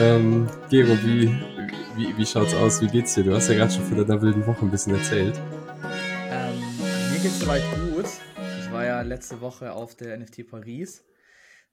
[0.00, 1.28] Ähm, Gero, wie,
[1.96, 2.82] wie, wie schaut's aus?
[2.82, 3.24] Wie geht's dir?
[3.24, 5.40] Du hast ja gerade schon von deiner wilden Woche ein bisschen erzählt.
[6.30, 6.60] Ähm,
[7.12, 8.06] mir geht's soweit gut.
[8.60, 11.04] Ich war ja letzte Woche auf der NFT Paris.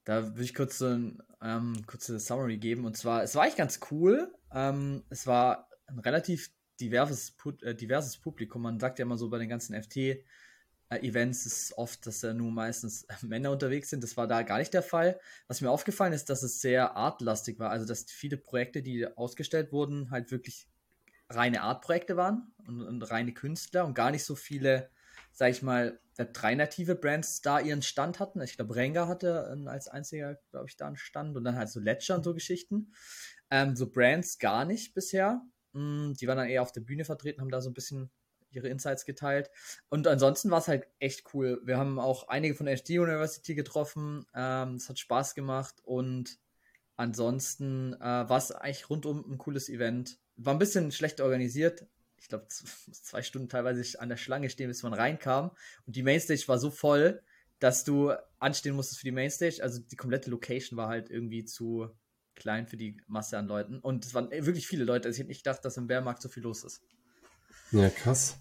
[0.05, 2.85] Da würde ich kurz so ein ähm, kurze Summary geben.
[2.85, 4.31] Und zwar, es war eigentlich ganz cool.
[4.53, 8.63] Ähm, es war ein relativ diverses, äh, diverses Publikum.
[8.63, 9.73] Man sagt ja immer so bei den ganzen
[10.91, 14.03] äh, Events ist oft, dass da nur meistens Männer unterwegs sind.
[14.03, 15.19] Das war da gar nicht der Fall.
[15.47, 17.69] Was mir aufgefallen ist, dass es sehr artlastig war.
[17.69, 20.67] Also, dass viele Projekte, die ausgestellt wurden, halt wirklich
[21.29, 24.89] reine Artprojekte waren und, und reine Künstler und gar nicht so viele,
[25.31, 28.41] sag ich mal, Web3-native Brands da ihren Stand hatten.
[28.41, 31.79] Ich glaube, Renga hatte als einziger, glaube ich, da einen Stand und dann halt so
[31.79, 32.91] Ledger und so Geschichten.
[33.49, 35.41] Ähm, so Brands gar nicht bisher.
[35.73, 38.09] Die waren dann eher auf der Bühne vertreten, haben da so ein bisschen
[38.51, 39.49] ihre Insights geteilt.
[39.89, 41.61] Und ansonsten war es halt echt cool.
[41.63, 44.25] Wir haben auch einige von der HD University getroffen.
[44.35, 46.37] Ähm, es hat Spaß gemacht und
[46.97, 50.19] ansonsten äh, war es eigentlich rundum ein cooles Event.
[50.35, 51.85] War ein bisschen schlecht organisiert.
[52.17, 55.51] Ich glaube, zwei Stunden teilweise an der Schlange stehen, bis man reinkam.
[55.85, 57.21] Und die Mainstage war so voll,
[57.59, 59.59] dass du anstehen musstest für die Mainstage.
[59.61, 61.89] Also die komplette Location war halt irgendwie zu
[62.35, 63.79] klein für die Masse an Leuten.
[63.79, 65.07] Und es waren wirklich viele Leute.
[65.07, 66.81] Also ich hätte nicht gedacht, dass im Bärmarkt so viel los ist.
[67.71, 68.37] Ja, krass.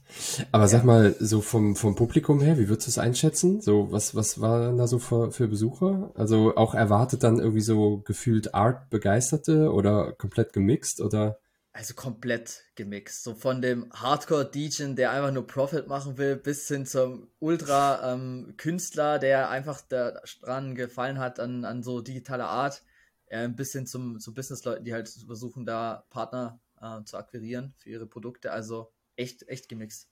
[0.50, 3.60] Aber sag mal, so vom, vom Publikum her, wie würdest du es einschätzen?
[3.60, 6.10] So, was, was waren da so für, für Besucher?
[6.16, 11.38] Also auch erwartet dann irgendwie so gefühlt Art-Begeisterte oder komplett gemixt oder?
[11.72, 13.22] Also komplett gemixt.
[13.22, 19.20] So von dem Hardcore-DJ, der einfach nur Profit machen will, bis hin zum Ultra-Künstler, ähm,
[19.20, 22.82] der einfach daran gefallen hat an, an so digitaler Art,
[23.30, 27.90] äh, bis hin zum, zu Business-Leuten, die halt versuchen, da Partner äh, zu akquirieren für
[27.90, 28.52] ihre Produkte.
[28.52, 30.08] Also echt, echt gemixt.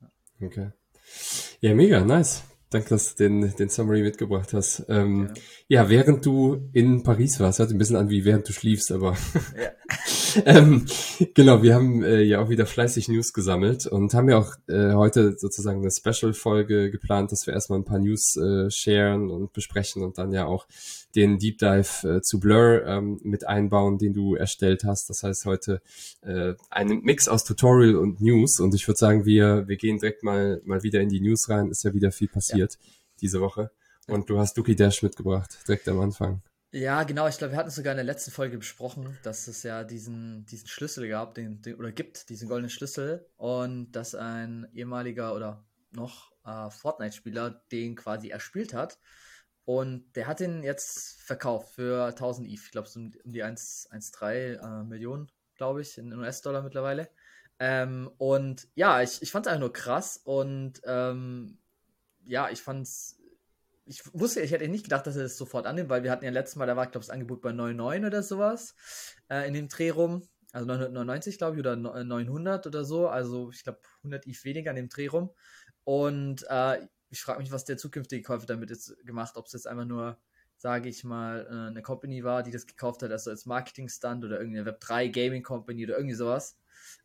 [0.00, 0.10] Ja.
[0.46, 0.70] Okay.
[1.60, 2.44] Ja, mega, nice.
[2.70, 4.84] Danke, dass du den, den Summary mitgebracht hast.
[4.88, 5.32] Ähm,
[5.68, 5.82] ja.
[5.82, 5.88] ja.
[5.88, 9.16] während du in Paris warst, hört ein bisschen an wie während du schliefst, aber
[9.58, 9.70] ja.
[10.44, 10.86] ähm,
[11.34, 14.92] genau, wir haben äh, ja auch wieder fleißig News gesammelt und haben ja auch äh,
[14.92, 20.02] heute sozusagen eine Special-Folge geplant, dass wir erstmal ein paar News äh, sharen und besprechen
[20.02, 20.66] und dann ja auch
[21.14, 25.08] den Deep Dive äh, zu Blur ähm, mit einbauen, den du erstellt hast.
[25.10, 25.80] Das heißt heute
[26.22, 28.60] äh, ein Mix aus Tutorial und News.
[28.60, 31.70] Und ich würde sagen, wir, wir gehen direkt mal, mal wieder in die News rein.
[31.70, 32.90] Ist ja wieder viel passiert ja.
[33.20, 33.70] diese Woche.
[34.06, 36.42] Und du hast Duki Dash mitgebracht, direkt am Anfang.
[36.70, 37.26] Ja, genau.
[37.28, 40.44] Ich glaube, wir hatten es sogar in der letzten Folge besprochen, dass es ja diesen,
[40.46, 43.26] diesen Schlüssel gab, den, den, oder gibt, diesen goldenen Schlüssel.
[43.36, 48.98] Und dass ein ehemaliger oder noch äh, Fortnite-Spieler den quasi erspielt hat.
[49.64, 52.54] Und der hat den jetzt verkauft für 1000 ETH.
[52.54, 57.08] Ich glaube, so um die 1,3 äh, Millionen, glaube ich, in US-Dollar mittlerweile.
[57.58, 60.20] Ähm, und ja, ich, ich fand es einfach nur krass.
[60.22, 61.58] Und ähm,
[62.24, 63.17] ja, ich fand es.
[63.88, 66.30] Ich wusste, ich hätte nicht gedacht, dass er das sofort annimmt, weil wir hatten ja
[66.30, 68.74] letztes Mal, da war, glaube ich, das Angebot bei 99 oder sowas
[69.30, 70.28] äh, in dem Dreh rum.
[70.52, 73.08] Also 999, glaube ich, oder 900 oder so.
[73.08, 75.30] Also ich glaube 100 ETH weniger in dem Dreh rum.
[75.84, 79.66] Und äh, ich frage mich, was der zukünftige Käufer damit jetzt gemacht, ob es jetzt
[79.66, 80.18] einfach nur,
[80.58, 84.38] sage ich mal, äh, eine Company war, die das gekauft hat, also als Marketing-Stand oder
[84.38, 86.58] irgendeine Web3 Gaming Company oder irgendwie sowas.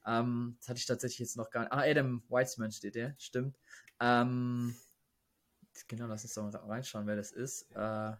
[0.05, 1.71] Ähm, das hatte ich tatsächlich jetzt noch gar nicht.
[1.71, 3.57] Ah, Adam Weitzman steht der, stimmt.
[4.01, 4.75] Ähm,
[5.87, 7.71] genau, lass uns doch mal reinschauen, wer das ist.
[7.71, 7.77] Äh,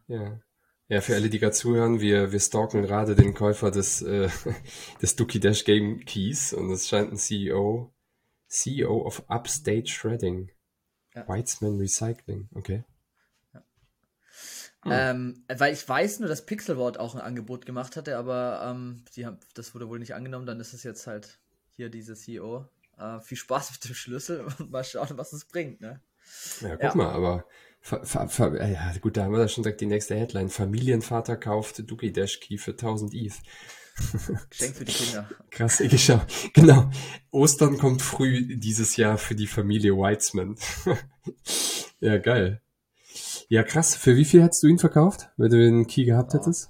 [0.07, 0.39] ja.
[0.89, 4.29] Ja, für alle, die gerade zuhören, wir, wir stalken gerade den Käufer des, äh,
[5.01, 7.93] des Dookie Dash Game Keys und es scheint ein CEO,
[8.47, 10.51] CEO of Upstate Shredding
[11.15, 11.27] ja.
[11.27, 12.83] Weitzman Recycling, okay.
[13.53, 13.63] Ja.
[14.83, 14.91] Hm.
[14.91, 19.25] Ähm, weil ich weiß nur, dass Pixelwort auch ein Angebot gemacht hatte, aber ähm, die
[19.25, 20.45] haben, das wurde wohl nicht angenommen.
[20.45, 22.67] Dann ist es jetzt halt hier diese CEO.
[22.97, 25.81] Äh, viel Spaß mit dem Schlüssel und mal schauen, was es bringt.
[25.81, 26.01] Ne?
[26.61, 26.95] Ja, guck ja.
[26.95, 27.45] mal, aber
[27.91, 30.49] ja, gut, da haben wir da schon direkt die nächste Headline.
[30.49, 33.33] Familienvater kauft Duki Dash Key für 1000 ETH.
[34.49, 35.29] Geschenk für die Kinder.
[35.51, 36.21] Krass, ich schau.
[36.53, 36.89] Genau.
[37.31, 40.55] Ostern kommt früh dieses Jahr für die Familie Weitzman.
[41.99, 42.61] ja, geil.
[43.49, 43.95] Ja, krass.
[43.95, 46.39] Für wie viel hättest du ihn verkauft, wenn du den Key gehabt oh.
[46.39, 46.69] hättest?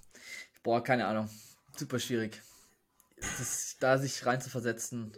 [0.63, 1.30] Boah, keine Ahnung.
[1.78, 2.42] Super schwierig.
[3.18, 5.13] Das, da sich rein zu versetzen.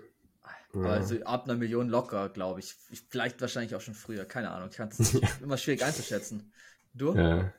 [0.75, 0.89] Ja.
[0.89, 2.75] Also ab einer Million locker, glaube ich.
[3.09, 4.25] Vielleicht wahrscheinlich auch schon früher.
[4.25, 4.69] Keine Ahnung.
[4.71, 6.51] Ich kann es immer schwierig einzuschätzen.
[6.93, 7.13] Du?
[7.13, 7.51] Ja.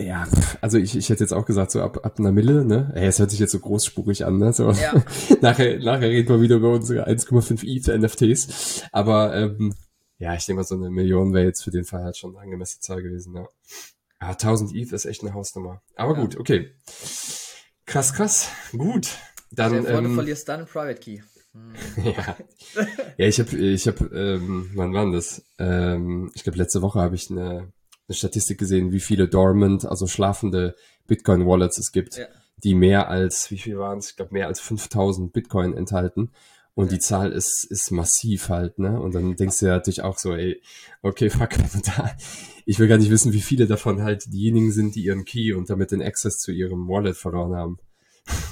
[0.00, 0.28] Ja,
[0.60, 2.92] also ich, ich hätte jetzt auch gesagt, so ab, ab einer Mille, ne?
[2.94, 4.52] Ey, es hört sich jetzt so großspurig an, ne?
[4.52, 4.94] So, ja.
[5.40, 8.84] nachher, nachher reden wir wieder über unsere 1,5 ETH NFTs.
[8.92, 9.74] Aber ähm,
[10.18, 12.44] ja, ich denke mal, so eine Million wäre jetzt für den Fall halt schon eine
[12.44, 13.48] angemessene Zahl gewesen, ja.
[14.20, 15.82] Ja, 1000 ETH ist echt eine Hausnummer.
[15.96, 16.20] Aber ja.
[16.20, 16.74] gut, okay.
[17.86, 18.50] Krass, krass.
[18.72, 19.08] Gut.
[19.50, 19.82] Dann.
[19.82, 21.20] Stell ähm, du verlierst dann einen Private Key.
[21.52, 21.72] Hm.
[22.04, 22.36] ja.
[23.16, 25.44] ja, ich habe, ich habe, ähm, wann war das?
[25.58, 27.72] Ähm, ich glaube, letzte Woche habe ich eine,
[28.08, 30.74] eine Statistik gesehen, wie viele dormant, also schlafende
[31.06, 32.26] Bitcoin-Wallets es gibt, ja.
[32.58, 34.10] die mehr als, wie viel waren es?
[34.10, 36.30] Ich glaube, mehr als 5000 Bitcoin enthalten.
[36.74, 39.00] Und die Zahl ist, ist massiv halt, ne?
[39.00, 40.62] Und dann denkst du ja natürlich auch so, ey,
[41.02, 41.50] okay, fuck,
[41.84, 42.16] da,
[42.66, 45.70] ich will gar nicht wissen, wie viele davon halt diejenigen sind, die ihren Key und
[45.70, 47.78] damit den Access zu ihrem Wallet verloren haben.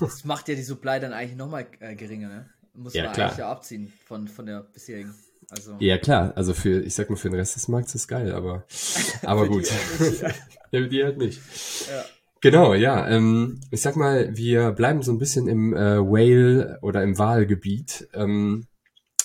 [0.01, 2.51] Das macht ja die Supply dann eigentlich nochmal äh, geringer, ne?
[2.77, 3.27] Muss ja, man klar.
[3.27, 5.15] eigentlich ja abziehen von, von der bisherigen.
[5.51, 5.77] Also.
[5.79, 6.33] Ja, klar.
[6.37, 8.65] Also für, ich sag mal, für den Rest des Markts ist geil, aber,
[9.23, 9.67] aber gut.
[9.67, 10.23] Die halt nicht,
[10.73, 10.81] ja.
[10.81, 11.41] ja, die halt nicht.
[11.89, 12.05] Ja.
[12.41, 13.09] Genau, ja.
[13.09, 18.09] Ähm, ich sag mal, wir bleiben so ein bisschen im äh, Whale oder im Wahlgebiet.
[18.13, 18.67] Ähm,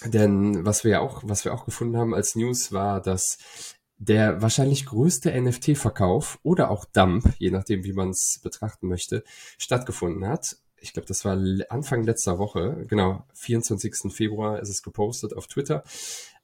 [0.05, 3.37] denn was wir auch, was wir auch gefunden haben als News war, dass
[3.97, 9.23] der wahrscheinlich größte NFT-Verkauf oder auch Dump, je nachdem, wie man es betrachten möchte,
[9.59, 10.57] stattgefunden hat.
[10.81, 11.37] Ich glaube, das war
[11.69, 14.11] Anfang letzter Woche, genau, 24.
[14.11, 15.83] Februar ist es gepostet auf Twitter.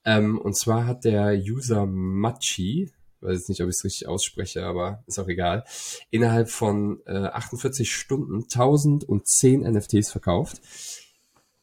[0.06, 2.92] Ähm, und zwar hat der User Machi,
[3.22, 5.64] weiß jetzt nicht, ob ich es richtig ausspreche, aber ist auch egal,
[6.12, 10.62] innerhalb von äh, 48 Stunden 1010 NFTs verkauft.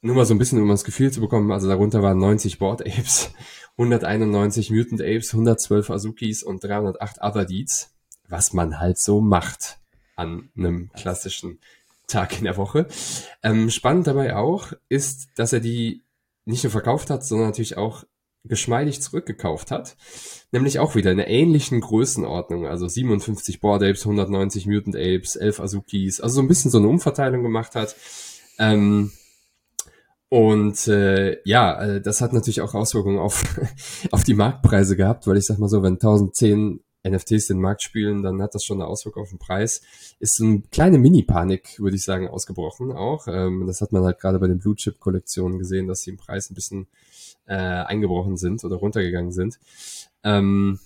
[0.00, 2.82] Nur mal so ein bisschen, um das Gefühl zu bekommen, also darunter waren 90 Board
[2.82, 3.32] Apes,
[3.79, 7.94] 191 Mutant Apes, 112 Azukis und 308 Other Deeds,
[8.29, 9.79] was man halt so macht
[10.17, 11.61] an einem klassischen
[12.06, 12.87] Tag in der Woche.
[13.43, 16.03] Ähm, spannend dabei auch ist, dass er die
[16.45, 18.05] nicht nur verkauft hat, sondern natürlich auch
[18.45, 19.97] geschmeidig zurückgekauft hat.
[20.53, 22.67] Nämlich auch wieder in einer ähnlichen Größenordnung.
[22.67, 26.21] Also 57 Board Apes, 190 Mutant Apes, 11 Azukis.
[26.21, 27.97] Also so ein bisschen so eine Umverteilung gemacht hat.
[28.59, 29.12] Ähm,
[30.29, 33.45] und äh, ja, äh, das hat natürlich auch Auswirkungen auf,
[34.11, 38.23] auf die Marktpreise gehabt, weil ich sag mal so, wenn 1010 NFTs den Markt spielen,
[38.23, 39.83] dann hat das schon eine Auswirkung auf den Preis.
[40.19, 43.27] Ist eine kleine Mini-Panik, würde ich sagen, ausgebrochen auch.
[43.29, 46.55] Ähm, das hat man halt gerade bei den Blue-Chip-Kollektionen gesehen, dass sie im Preis ein
[46.55, 46.89] bisschen
[47.47, 49.59] äh, eingebrochen sind oder runtergegangen sind.
[50.23, 50.81] Ähm,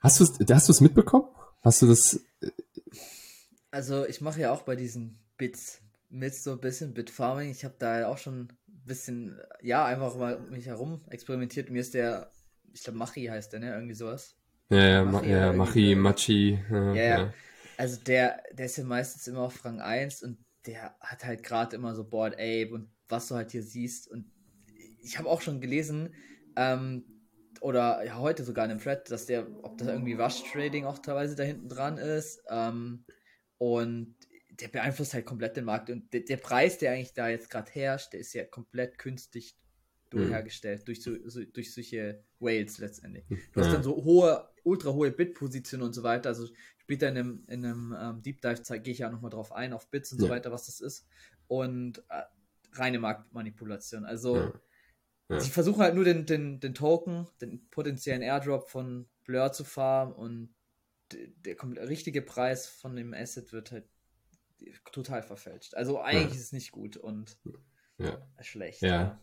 [0.00, 1.28] hast du hast es mitbekommen?
[1.62, 2.20] Hast du das?
[2.40, 2.50] Äh,
[3.70, 7.50] also ich mache ja auch bei diesen Bits mit so ein bisschen Bitfarming.
[7.50, 11.70] Ich habe da auch schon ein bisschen, ja, einfach mal um mich herum experimentiert.
[11.70, 12.32] Mir ist der,
[12.72, 13.72] ich glaube Machi heißt der, ne?
[13.72, 14.34] Irgendwie sowas.
[14.70, 16.64] Ja, ja, Machi, ja, Machi, Machi.
[16.70, 17.34] Ja, ja, ja.
[17.76, 21.76] Also der, der ist ja meistens immer auf Rang 1 und der hat halt gerade
[21.76, 24.30] immer so Board Ape und was du halt hier siehst und
[25.02, 26.14] ich habe auch schon gelesen,
[26.56, 27.04] ähm,
[27.60, 30.98] oder ja, heute sogar in einem Thread, dass der, ob das irgendwie Rush Trading auch
[30.98, 32.42] teilweise da hinten dran ist.
[32.48, 33.04] Ähm,
[33.58, 34.16] und
[34.60, 35.90] der beeinflusst halt komplett den Markt.
[35.90, 39.56] Und der, der Preis, der eigentlich da jetzt gerade herrscht, der ist ja komplett künstlich
[40.08, 40.84] durchhergestellt, mhm.
[40.86, 43.24] durch, so, so, durch solche Whales letztendlich.
[43.28, 43.66] Du ja.
[43.66, 46.28] hast dann so hohe, ultra hohe Bit-Positionen und so weiter.
[46.30, 46.48] Also
[46.78, 49.90] später in einem, in einem ähm, Deep Dive gehe ich ja nochmal drauf ein, auf
[49.90, 50.26] Bits und ja.
[50.26, 51.06] so weiter, was das ist.
[51.46, 52.22] Und äh,
[52.72, 54.04] reine Marktmanipulation.
[54.04, 54.52] Also ja.
[55.30, 55.38] Ja.
[55.38, 60.12] Sie versuchen halt nur den, den, den Token, den potenziellen Airdrop von Blur zu farmen
[60.12, 60.52] und
[61.12, 63.84] der, der richtige Preis von dem Asset wird halt
[64.92, 65.74] total verfälscht.
[65.74, 67.38] Also eigentlich ist es nicht gut und
[68.40, 68.82] schlecht.
[68.82, 69.20] Ja.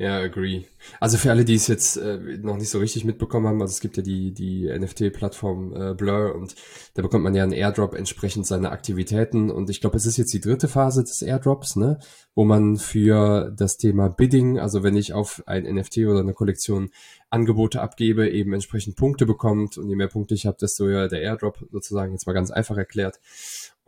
[0.00, 0.64] Ja, agree.
[0.98, 3.80] Also für alle, die es jetzt äh, noch nicht so richtig mitbekommen haben, also es
[3.80, 6.54] gibt ja die, die NFT-Plattform äh, Blur und
[6.94, 10.32] da bekommt man ja einen Airdrop entsprechend seiner Aktivitäten und ich glaube, es ist jetzt
[10.32, 11.98] die dritte Phase des Airdrops, ne,
[12.34, 16.88] wo man für das Thema Bidding, also wenn ich auf ein NFT oder eine Kollektion
[17.28, 21.20] Angebote abgebe, eben entsprechend Punkte bekommt und je mehr Punkte ich habe, desto höher der
[21.20, 23.20] Airdrop sozusagen, jetzt mal ganz einfach erklärt.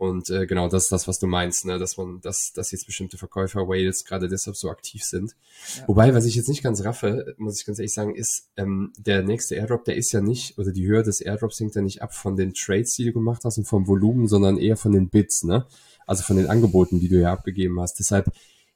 [0.03, 1.79] Und äh, genau, das ist das, was du meinst, ne?
[1.79, 5.33] dass man, dass, dass jetzt bestimmte Verkäufer Whales gerade deshalb so aktiv sind.
[5.77, 5.87] Ja.
[5.87, 9.23] Wobei, was ich jetzt nicht ganz raffe, muss ich ganz ehrlich sagen, ist, ähm, der
[9.23, 12.13] nächste Airdrop, der ist ja nicht, oder die Höhe des Airdrops hängt ja nicht ab
[12.13, 15.45] von den Trades, die du gemacht hast und vom Volumen, sondern eher von den Bits,
[15.45, 15.65] ne?
[16.05, 17.97] Also von den Angeboten, die du ja abgegeben hast.
[17.97, 18.29] Deshalb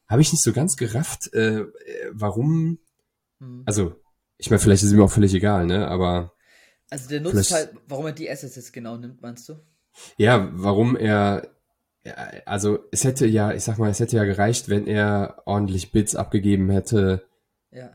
[0.07, 1.65] habe ich nicht so ganz gerafft, äh,
[2.13, 2.79] warum,
[3.41, 3.63] hm.
[3.65, 3.95] also,
[4.37, 5.89] ich meine, vielleicht ist es mir auch völlig egal, ne?
[5.89, 6.31] Aber.
[6.89, 9.55] Also der Nutzteil, warum er die Assets jetzt genau nimmt, meinst du?
[10.17, 11.49] Ja, warum er,
[12.45, 16.15] also es hätte ja, ich sag mal, es hätte ja gereicht, wenn er ordentlich Bits
[16.15, 17.23] abgegeben hätte.
[17.71, 17.91] Ja.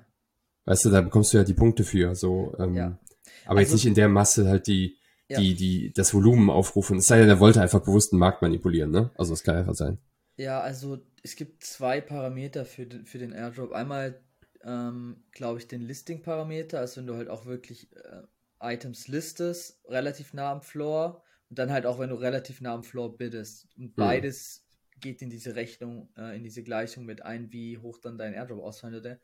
[0.64, 2.54] Weißt du, da bekommst du ja die Punkte für, so.
[2.58, 2.98] Ähm, ja.
[3.46, 5.38] Aber also, jetzt nicht in der Masse halt die, ja.
[5.38, 6.98] die, die, das Volumen aufrufen.
[6.98, 9.10] Es sei denn, er wollte einfach bewusst den Markt manipulieren, ne?
[9.16, 9.98] Also es kann einfach sein.
[10.36, 13.72] Ja, also es gibt zwei Parameter für den, für den Airdrop.
[13.72, 14.20] Einmal,
[14.64, 18.22] ähm, glaube ich, den Listing-Parameter, also wenn du halt auch wirklich äh,
[18.60, 21.22] Items listest, relativ nah am Floor
[21.58, 23.68] dann halt auch, wenn du relativ nah am Floor biddest.
[23.76, 23.94] Und mhm.
[23.96, 24.64] beides
[25.00, 28.62] geht in diese Rechnung, äh, in diese Gleichung mit ein, wie hoch dann dein Airdrop
[28.62, 29.20] ausfallen würde.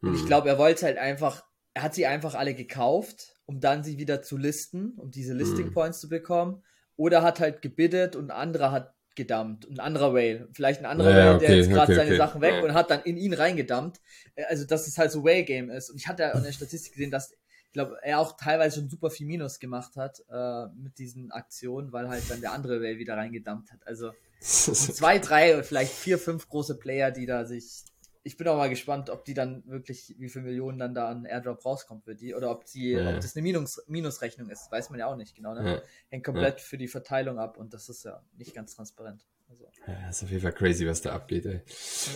[0.00, 0.16] Und mhm.
[0.16, 3.98] ich glaube, er wollte halt einfach, er hat sie einfach alle gekauft, um dann sie
[3.98, 5.72] wieder zu listen, um diese Listing mhm.
[5.72, 6.62] Points zu bekommen.
[6.96, 9.68] Oder hat halt gebiddet und andere hat gedumpt.
[9.68, 10.48] Ein anderer Whale.
[10.52, 12.18] Vielleicht ein anderer ja, Whale, okay, der jetzt gerade okay, seine okay.
[12.18, 14.00] Sachen weg und hat dann in ihn reingedumpt.
[14.34, 15.90] Äh, also, dass es halt so Whale-Game ist.
[15.90, 17.32] Und ich hatte ja in der Statistik gesehen, dass
[17.74, 22.08] glaube, er auch teilweise schon super viel Minus gemacht hat äh, mit diesen Aktionen, weil
[22.08, 23.86] halt dann der andere Whale wieder reingedumpt hat.
[23.86, 27.84] Also zwei, drei, vielleicht vier, fünf große Player, die da sich
[28.26, 31.26] ich bin auch mal gespannt, ob die dann wirklich, wie viele Millionen dann da an
[31.26, 33.10] Airdrop rauskommt für die, oder ob sie, ja.
[33.10, 35.74] ob das eine Minus, Minusrechnung ist, weiß man ja auch nicht genau, ne?
[35.74, 35.82] Ja.
[36.08, 36.64] Hängt komplett ja.
[36.64, 39.26] für die Verteilung ab und das ist ja nicht ganz transparent.
[39.60, 39.92] Also.
[39.92, 41.60] Ja, ist auf jeden Fall crazy, was da abgeht, ey.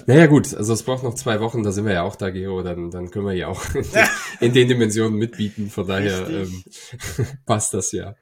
[0.07, 2.62] Naja, gut, also es braucht noch zwei Wochen, da sind wir ja auch da, Geo,
[2.62, 4.09] dann, dann können wir ja auch in den,
[4.40, 6.64] in den Dimensionen mitbieten, von daher ähm,
[7.47, 8.16] passt das ja.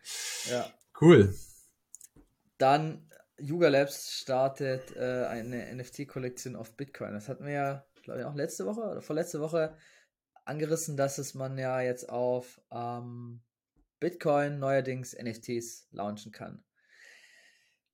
[0.50, 0.70] Ja.
[1.00, 1.34] Cool.
[2.58, 3.08] Dann
[3.38, 7.12] Yuga Labs startet äh, eine NFT-Kollektion auf Bitcoin.
[7.12, 9.76] Das hatten wir ja, glaube ich, auch letzte Woche oder vorletzte Woche
[10.44, 13.42] angerissen, dass es man ja jetzt auf ähm,
[14.00, 16.64] Bitcoin neuerdings NFTs launchen kann.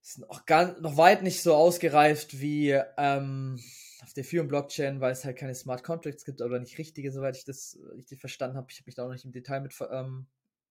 [0.03, 3.61] Ist noch, ganz, noch weit nicht so ausgereift wie ähm,
[4.03, 7.37] auf der Ethereum Blockchain, weil es halt keine Smart Contracts gibt oder nicht richtige, soweit
[7.37, 8.67] ich das richtig verstanden habe.
[8.71, 10.27] Ich habe mich da auch nicht im Detail mit ähm,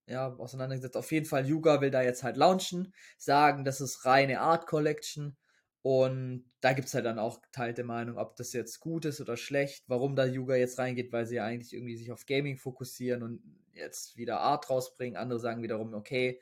[0.06, 0.96] ja, auseinandergesetzt.
[0.96, 5.36] Auf jeden Fall, Yuga will da jetzt halt launchen, sagen, das ist reine Art Collection.
[5.80, 9.36] Und da gibt es halt dann auch geteilte Meinung, ob das jetzt gut ist oder
[9.36, 13.22] schlecht, warum da Yuga jetzt reingeht, weil sie ja eigentlich irgendwie sich auf Gaming fokussieren
[13.24, 15.16] und jetzt wieder Art rausbringen.
[15.16, 16.40] Andere sagen wiederum, okay,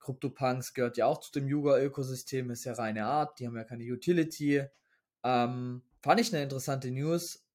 [0.00, 3.84] CryptoPunks gehört ja auch zu dem Yuga-Ökosystem, ist ja reine Art, die haben ja keine
[3.84, 4.64] Utility.
[5.24, 7.46] Ähm, fand ich eine interessante News.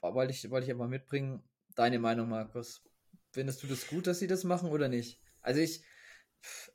[0.00, 1.42] Wollte ich, wollte ich einfach mitbringen.
[1.74, 2.82] Deine Meinung, Markus?
[3.30, 5.20] Findest du das gut, dass sie das machen oder nicht?
[5.40, 5.82] Also ich,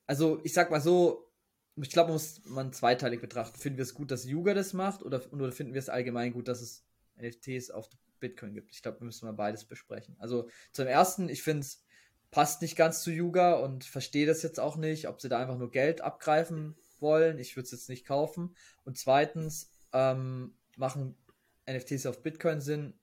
[0.08, 1.32] also ich sag mal so,
[1.76, 3.60] ich glaube, muss man zweiteilig betrachten.
[3.60, 6.48] Finden wir es gut, dass Yuga das macht oder, oder finden wir es allgemein gut,
[6.48, 6.86] dass es
[7.22, 7.90] NFTs auf
[8.20, 8.72] Bitcoin gibt?
[8.72, 10.16] Ich glaube, wir müssen mal beides besprechen.
[10.20, 11.84] Also zum ersten, ich finde es
[12.32, 15.58] passt nicht ganz zu Yuga und verstehe das jetzt auch nicht, ob sie da einfach
[15.58, 17.40] nur Geld abgreifen wollen.
[17.40, 18.56] Ich würde es jetzt nicht kaufen.
[18.84, 21.16] Und zweitens, ähm, machen
[21.70, 22.94] NFTs auf Bitcoin Sinn?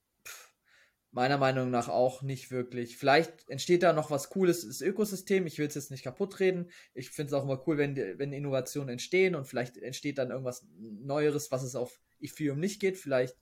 [1.14, 2.96] meiner Meinung nach auch nicht wirklich.
[2.96, 5.46] Vielleicht entsteht da noch was Cooles das Ökosystem.
[5.46, 6.70] Ich will es jetzt nicht kaputt reden.
[6.92, 10.66] Ich finde es auch immer cool, wenn, wenn Innovationen entstehen und vielleicht entsteht dann irgendwas
[10.76, 12.98] Neueres, was es auf Ethereum nicht geht.
[12.98, 13.36] Vielleicht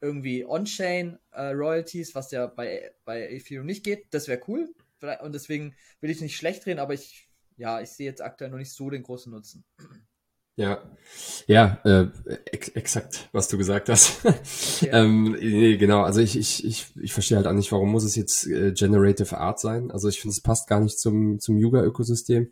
[0.00, 4.06] irgendwie On-Chain äh, Royalties, was ja bei, bei Ethereum nicht geht.
[4.12, 4.72] Das wäre cool.
[5.22, 8.58] Und deswegen will ich nicht schlecht reden, aber ich, ja, ich sehe jetzt aktuell noch
[8.58, 9.64] nicht so den großen Nutzen.
[10.58, 10.82] Ja,
[11.46, 12.08] ja, äh,
[12.46, 14.24] ex exakt, was du gesagt hast.
[14.24, 14.88] Okay.
[14.90, 18.16] ähm, nee, genau, also ich, ich, ich, ich verstehe halt auch nicht, warum muss es
[18.16, 19.90] jetzt äh, Generative Art sein?
[19.90, 22.50] Also ich finde, es passt gar nicht zum, zum Yuga-Ökosystem.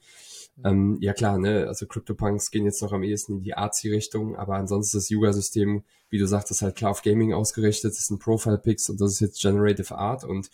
[0.56, 0.62] Mhm.
[0.64, 4.56] Ähm, ja klar, ne, also CryptoPunks gehen jetzt noch am ehesten in die Artsy-Richtung, aber
[4.56, 8.90] ansonsten das Yuga-System, wie du sagst, ist halt klar auf Gaming ausgerichtet, das sind Profile-Picks
[8.90, 10.50] und das ist jetzt Generative Art und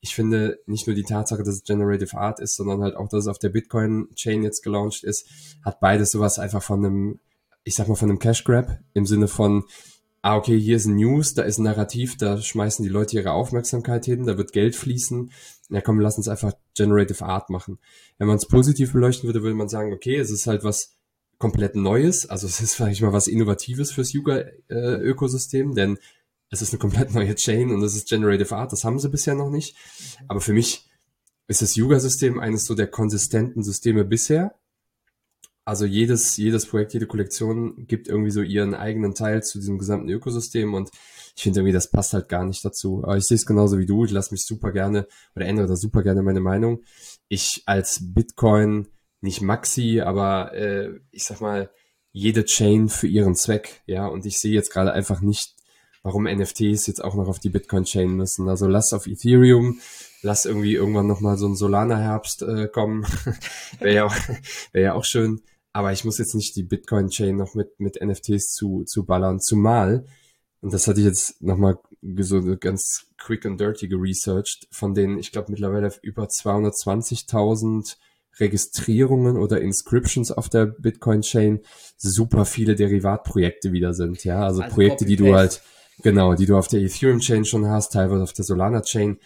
[0.00, 3.24] ich finde nicht nur die Tatsache, dass es Generative Art ist, sondern halt auch, dass
[3.24, 5.28] es auf der Bitcoin-Chain jetzt gelauncht ist,
[5.64, 7.20] hat beides sowas einfach von einem,
[7.64, 9.64] ich sag mal, von einem Cash Grab im Sinne von,
[10.22, 13.32] ah, okay, hier ist ein News, da ist ein Narrativ, da schmeißen die Leute ihre
[13.32, 15.30] Aufmerksamkeit hin, da wird Geld fließen.
[15.70, 17.78] Ja, komm, lass uns einfach Generative Art machen.
[18.18, 20.96] Wenn man es positiv beleuchten würde, würde man sagen, okay, es ist halt was
[21.38, 25.98] komplett Neues, also es ist vielleicht mal was Innovatives fürs Yuga-Ökosystem, denn
[26.50, 29.34] es ist eine komplett neue Chain und es ist Generative Art, das haben sie bisher
[29.34, 29.76] noch nicht.
[30.28, 30.88] Aber für mich
[31.46, 34.54] ist das Yuga-System eines so der konsistenten Systeme bisher.
[35.64, 40.08] Also jedes, jedes Projekt, jede Kollektion gibt irgendwie so ihren eigenen Teil zu diesem gesamten
[40.08, 40.90] Ökosystem und
[41.36, 43.04] ich finde irgendwie, das passt halt gar nicht dazu.
[43.04, 45.76] Aber ich sehe es genauso wie du, ich lasse mich super gerne oder ändere da
[45.76, 46.82] super gerne meine Meinung.
[47.28, 48.88] Ich als Bitcoin,
[49.20, 51.70] nicht Maxi, aber äh, ich sag mal,
[52.12, 55.59] jede Chain für ihren Zweck, ja, und ich sehe jetzt gerade einfach nicht
[56.02, 58.48] warum NFTs jetzt auch noch auf die Bitcoin-Chain müssen.
[58.48, 59.80] Also lass auf Ethereum,
[60.22, 63.06] lass irgendwie irgendwann nochmal so ein Solana-Herbst äh, kommen.
[63.78, 64.14] Wäre ja, auch,
[64.72, 65.42] wär ja auch schön.
[65.72, 69.40] Aber ich muss jetzt nicht die Bitcoin-Chain noch mit, mit NFTs zu, zu ballern.
[69.40, 70.04] Zumal,
[70.60, 71.78] und das hatte ich jetzt nochmal
[72.18, 77.96] so ganz quick and dirty geresearched, von denen ich glaube mittlerweile über 220.000
[78.38, 81.60] Registrierungen oder Inscriptions auf der Bitcoin-Chain
[81.96, 84.24] super viele Derivatprojekte wieder sind.
[84.24, 85.62] Ja, also, also Projekte, die du halt
[86.02, 89.18] Genau, die du auf der Ethereum-Chain schon hast, teilweise auf der Solana-Chain.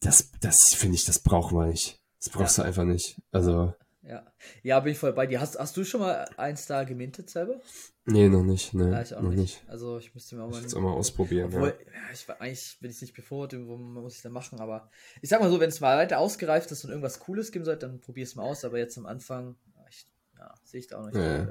[0.00, 2.00] Das, das finde ich, das brauchen wir nicht.
[2.18, 2.64] Das brauchst ja.
[2.64, 3.20] du einfach nicht.
[3.32, 3.74] Also.
[4.02, 4.24] Ja.
[4.62, 5.40] Ja, bin ich voll bei dir.
[5.40, 7.60] Hast, hast du schon mal eins da gemintet selber?
[8.06, 8.74] Nee, noch nicht.
[8.74, 9.38] Nee, ja, ich auch noch nicht.
[9.38, 9.64] nicht.
[9.66, 11.46] Also ich müsste mir auch mal, auch mal ausprobieren.
[11.46, 11.92] Obwohl, ja.
[11.92, 12.12] ja.
[12.12, 14.90] ich, eigentlich bin ich nicht befürwortet, wo muss ich da machen, aber
[15.22, 17.86] ich sag mal so, wenn es mal weiter ausgereift ist und irgendwas Cooles geben sollte,
[17.86, 19.56] dann probier es mal aus, aber jetzt am Anfang,
[19.88, 20.04] ich,
[20.38, 21.16] ja, sehe ich da auch nicht.
[21.16, 21.50] Ja.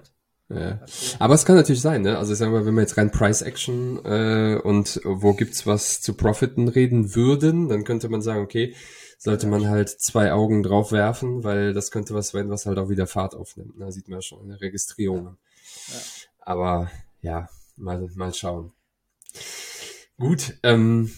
[0.50, 0.80] Ja.
[1.20, 2.18] Aber es kann natürlich sein, ne?
[2.18, 6.02] Also ich sag mal, wenn wir jetzt rein Price Action äh, und wo gibt's was
[6.02, 8.76] zu Profiten reden würden, dann könnte man sagen, okay,
[9.18, 12.90] sollte man halt zwei Augen drauf werfen, weil das könnte was sein, was halt auch
[12.90, 13.76] wieder Fahrt aufnimmt.
[13.80, 13.92] Da ne?
[13.92, 15.38] sieht man ja schon in der Registrierung.
[15.88, 16.00] Ja.
[16.40, 17.48] Aber ja,
[17.78, 18.74] mal, mal schauen.
[20.18, 21.12] Gut, ähm,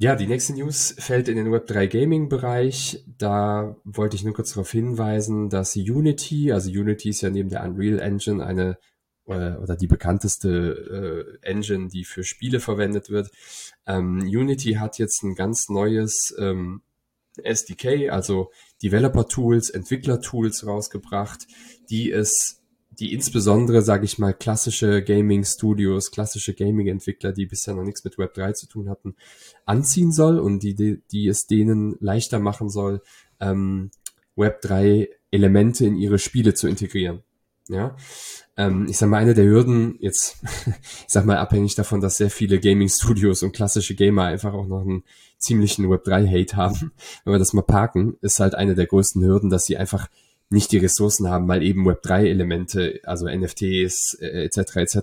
[0.00, 3.04] ja, die nächste News fällt in den Web3 Gaming Bereich.
[3.18, 7.62] Da wollte ich nur kurz darauf hinweisen, dass Unity, also Unity ist ja neben der
[7.64, 8.78] Unreal Engine eine
[9.26, 13.30] äh, oder die bekannteste äh, Engine, die für Spiele verwendet wird.
[13.86, 16.80] Ähm, Unity hat jetzt ein ganz neues ähm,
[17.42, 18.50] SDK, also
[18.82, 21.46] Developer Tools, Entwickler Tools rausgebracht,
[21.90, 22.59] die es
[23.00, 28.52] die insbesondere, sage ich mal, klassische Gaming-Studios, klassische Gaming-Entwickler, die bisher noch nichts mit Web3
[28.52, 29.16] zu tun hatten,
[29.64, 33.00] anziehen soll und die, die, es denen leichter machen soll,
[33.40, 33.90] ähm,
[34.36, 37.22] Web3-Elemente in ihre Spiele zu integrieren.
[37.68, 37.96] Ja,
[38.56, 42.30] ähm, ich sag mal, eine der Hürden, jetzt, ich sag mal, abhängig davon, dass sehr
[42.30, 45.04] viele Gaming-Studios und klassische Gamer einfach auch noch einen
[45.38, 46.92] ziemlichen Web3-Hate haben,
[47.24, 50.08] wenn wir das mal parken, ist halt eine der größten Hürden, dass sie einfach
[50.50, 54.76] nicht die Ressourcen haben, mal eben Web3-Elemente, also NFTs äh, etc.
[54.76, 54.98] etc.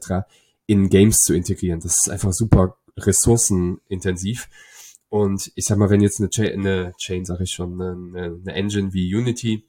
[0.65, 1.79] in Games zu integrieren.
[1.79, 4.49] Das ist einfach super ressourcenintensiv.
[5.09, 8.53] Und ich sag mal, wenn jetzt eine Chain, eine Chain sage ich schon, eine, eine
[8.53, 9.63] Engine wie Unity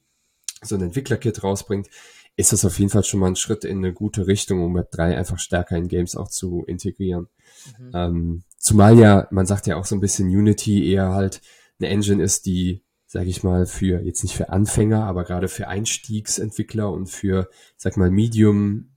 [0.62, 1.88] so ein Entwicklerkit rausbringt,
[2.36, 5.16] ist das auf jeden Fall schon mal ein Schritt in eine gute Richtung, um Web3
[5.16, 7.28] einfach stärker in Games auch zu integrieren.
[7.78, 7.90] Mhm.
[7.94, 11.40] Ähm, zumal ja, man sagt ja auch so ein bisschen Unity eher halt
[11.78, 15.66] eine Engine ist, die sage ich mal, für jetzt nicht für Anfänger, aber gerade für
[15.66, 18.90] Einstiegsentwickler und für, sag mal, Medium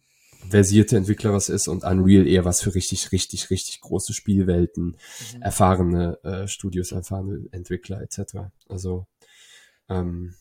[0.50, 4.98] versierte Entwickler was ist und Unreal eher was für richtig, richtig, richtig große Spielwelten,
[5.36, 5.42] mhm.
[5.42, 8.52] erfahrene äh, Studios, erfahrene Entwickler etc.
[8.68, 9.08] Also
[9.88, 10.36] ähm,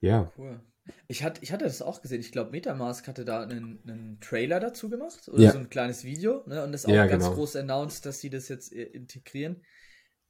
[0.00, 0.30] ja.
[0.38, 0.60] Cool.
[1.08, 2.20] Ich, hatte, ich hatte das auch gesehen.
[2.20, 5.52] Ich glaube, Metamask hatte da einen, einen Trailer dazu gemacht oder ja.
[5.52, 6.62] so ein kleines Video ne?
[6.62, 7.36] und das auch ja, ganz genau.
[7.36, 9.62] groß announced, dass sie das jetzt integrieren.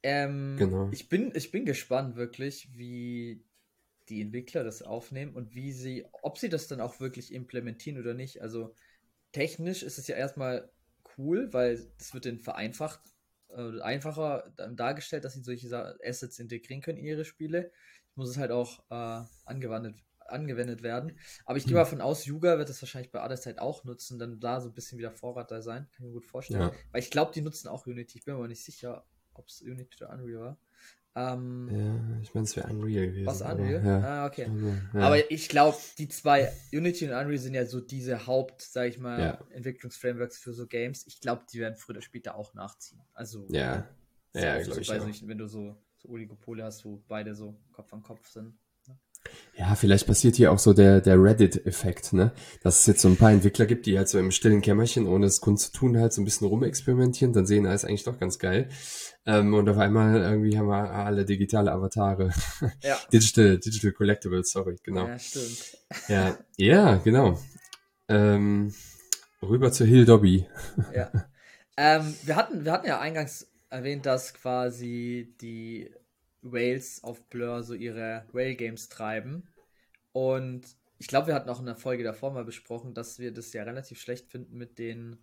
[0.03, 0.89] Ähm, genau.
[0.91, 3.43] ich, bin, ich bin gespannt wirklich, wie
[4.09, 8.13] die Entwickler das aufnehmen und wie sie, ob sie das dann auch wirklich implementieren oder
[8.13, 8.41] nicht.
[8.41, 8.75] Also
[9.31, 10.69] technisch ist es ja erstmal
[11.17, 12.99] cool, weil es wird dann vereinfacht,
[13.49, 17.71] äh, einfacher dargestellt, dass sie solche Assets integrieren können in ihre Spiele.
[18.15, 21.17] Muss es halt auch äh, angewendet, angewendet werden.
[21.45, 21.79] Aber ich gehe hm.
[21.79, 24.73] mal von aus, Yuga wird das wahrscheinlich bei Otherside auch nutzen, dann da so ein
[24.73, 25.87] bisschen wieder Vorrat da sein.
[25.91, 26.61] Kann ich mir gut vorstellen.
[26.61, 26.73] Ja.
[26.91, 28.19] Weil ich glaube, die nutzen auch Unity.
[28.19, 30.57] Ich bin mir aber nicht sicher, ob es Unity oder Unreal war.
[31.15, 33.27] Ähm, ja, ich meine, es wäre Unreal gewesen.
[33.27, 33.81] Was Unreal?
[33.81, 33.99] Aber, ja.
[33.99, 34.45] Ah, okay.
[34.45, 34.99] Also, ja.
[34.99, 38.97] Aber ich glaube, die zwei, Unity und Unreal sind ja so diese Haupt, sag ich
[38.97, 39.39] mal, ja.
[39.51, 41.05] Entwicklungsframeworks für so Games.
[41.05, 43.01] Ich glaube, die werden früher oder später auch nachziehen.
[43.13, 43.87] Also, ja,
[44.33, 44.91] ja, glaube ich.
[44.91, 45.05] Auch.
[45.05, 48.57] Nicht, wenn du so, so Oligopole hast, wo beide so Kopf an Kopf sind.
[49.55, 52.31] Ja, vielleicht passiert hier auch so der, der Reddit-Effekt, ne?
[52.63, 55.27] Dass es jetzt so ein paar Entwickler gibt, die halt so im stillen Kämmerchen, ohne
[55.27, 58.39] es Kunst zu tun, halt so ein bisschen rumexperimentieren, dann sehen, alles eigentlich doch ganz
[58.39, 58.69] geil.
[59.27, 62.31] Ähm, und auf einmal irgendwie haben wir alle digitale Avatare.
[62.81, 62.97] Ja.
[63.13, 65.07] Digital, Digital Collectibles, sorry, genau.
[65.07, 65.77] Ja, stimmt.
[66.07, 67.39] Ja, ja genau.
[68.09, 68.73] Ähm,
[69.41, 70.47] rüber zu Hill Dobby.
[70.95, 71.11] Ja.
[71.77, 75.91] Ähm, wir, hatten, wir hatten ja eingangs erwähnt, dass quasi die
[76.43, 79.47] Whales auf Blur so ihre Whale Games treiben.
[80.11, 80.63] Und
[80.99, 83.63] ich glaube, wir hatten auch in der Folge davor mal besprochen, dass wir das ja
[83.63, 85.17] relativ schlecht finden mit den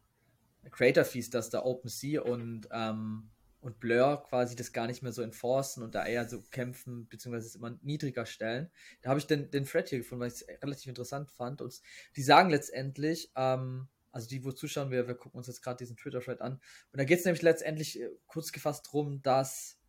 [0.71, 3.31] Creator Fees, dass da OpenSea und, ähm,
[3.61, 7.47] und Blur quasi das gar nicht mehr so enforcen und da eher so kämpfen, beziehungsweise
[7.47, 8.71] es immer niedriger stellen.
[9.03, 11.63] Da habe ich den, den Thread hier gefunden, weil ich es relativ interessant fand.
[11.63, 11.81] Und
[12.17, 15.97] die sagen letztendlich, ähm, also die, wo zuschauen, wir, wir gucken uns jetzt gerade diesen
[15.97, 16.55] Twitter-Thread an.
[16.55, 19.80] Und da geht es nämlich letztendlich äh, kurz gefasst darum, dass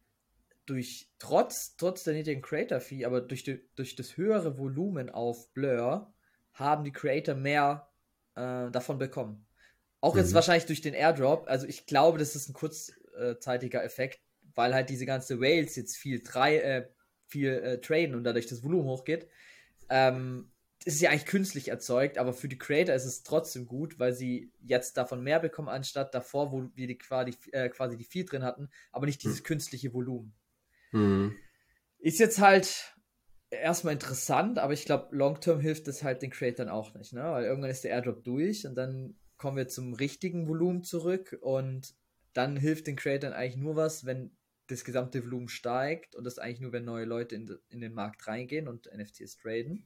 [0.66, 6.14] durch trotz, trotz der niedrigen Creator-Fee, aber durch, die, durch das höhere Volumen auf Blur,
[6.54, 7.90] haben die Creator mehr
[8.36, 9.46] äh, davon bekommen.
[10.02, 10.22] Auch mhm.
[10.22, 11.48] jetzt wahrscheinlich durch den Airdrop.
[11.48, 14.20] Also ich glaube, das ist ein kurzzeitiger Effekt,
[14.56, 16.90] weil halt diese ganze Whales jetzt viel, drei, äh,
[17.28, 19.28] viel äh, traden und dadurch das Volumen hochgeht.
[19.90, 20.52] Ähm,
[20.84, 24.52] ist ja eigentlich künstlich erzeugt, aber für die Creator ist es trotzdem gut, weil sie
[24.62, 28.44] jetzt davon mehr bekommen, anstatt davor, wo wir die quasi, äh, quasi die viel drin
[28.44, 29.46] hatten, aber nicht dieses mhm.
[29.46, 30.34] künstliche Volumen.
[30.92, 31.36] Mhm.
[32.00, 32.96] Ist jetzt halt
[33.50, 37.24] erstmal interessant, aber ich glaube, long-term hilft es halt den Creators auch nicht, ne?
[37.24, 41.94] Weil irgendwann ist der Airdrop durch und dann kommen wir zum richtigen Volumen zurück und
[42.34, 44.32] dann hilft den Creators eigentlich nur was, wenn
[44.68, 48.26] das gesamte Volumen steigt und das eigentlich nur, wenn neue Leute in, in den Markt
[48.28, 49.84] reingehen und NFTs traden.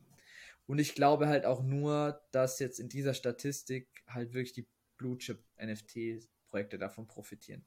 [0.67, 5.17] Und ich glaube halt auch nur, dass jetzt in dieser Statistik halt wirklich die Blue
[5.17, 7.65] Chip NFT Projekte davon profitieren.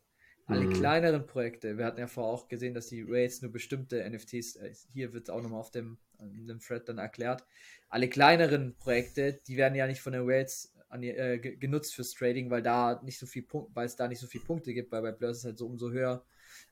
[0.49, 0.73] Alle mhm.
[0.73, 4.75] kleineren Projekte, wir hatten ja vorher auch gesehen, dass die Rails nur bestimmte NFTs, äh,
[4.93, 7.45] hier wird es auch nochmal auf dem, dem Thread dann erklärt,
[7.91, 12.51] alle kleineren Projekte, die werden ja nicht von den Rails an, äh, genutzt fürs Trading,
[12.51, 15.03] weil da nicht so viel Punkt, weil es da nicht so viele Punkte gibt, weil
[15.03, 16.25] bei Blur ist es halt so umso höher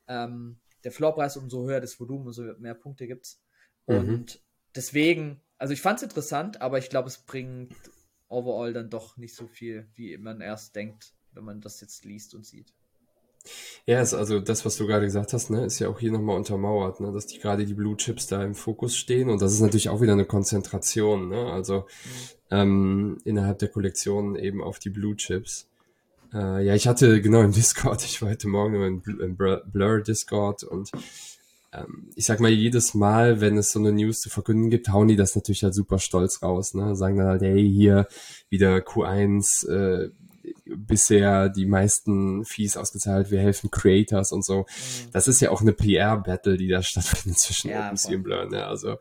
[0.07, 3.41] ähm, der Floorpreis, umso höher das Volumen, umso mehr Punkte gibt es.
[3.85, 3.95] Mhm.
[3.95, 4.41] Und
[4.75, 7.75] deswegen, also ich fand es interessant, aber ich glaube, es bringt
[8.27, 12.33] overall dann doch nicht so viel, wie man erst denkt, wenn man das jetzt liest
[12.33, 12.73] und sieht.
[13.85, 16.35] Ja, ist also das, was du gerade gesagt hast, ne, ist ja auch hier nochmal
[16.35, 19.61] untermauert, ne, dass die gerade die Blue Chips da im Fokus stehen und das ist
[19.61, 21.85] natürlich auch wieder eine Konzentration, ne, also mhm.
[22.51, 25.67] ähm, innerhalb der Kollektion eben auf die Blue Chips.
[26.33, 30.63] Äh, ja, ich hatte genau im Discord, ich war heute Morgen im, im Blur Discord
[30.63, 30.91] und
[31.73, 35.07] ähm, ich sag mal, jedes Mal, wenn es so eine News zu verkünden gibt, hauen
[35.07, 36.95] die das natürlich halt super stolz raus, ne?
[36.95, 38.07] Sagen dann halt, hey, hier
[38.49, 40.09] wieder Q1, äh,
[40.85, 44.59] bisher die meisten Fees ausgezahlt, wir helfen Creators und so.
[44.59, 45.11] Mhm.
[45.11, 48.65] Das ist ja auch eine PR-Battle, die da stattfindet zwischen ja, OpenSea und Blur, ne?
[48.65, 48.97] Also,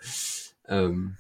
[0.69, 1.17] ähm,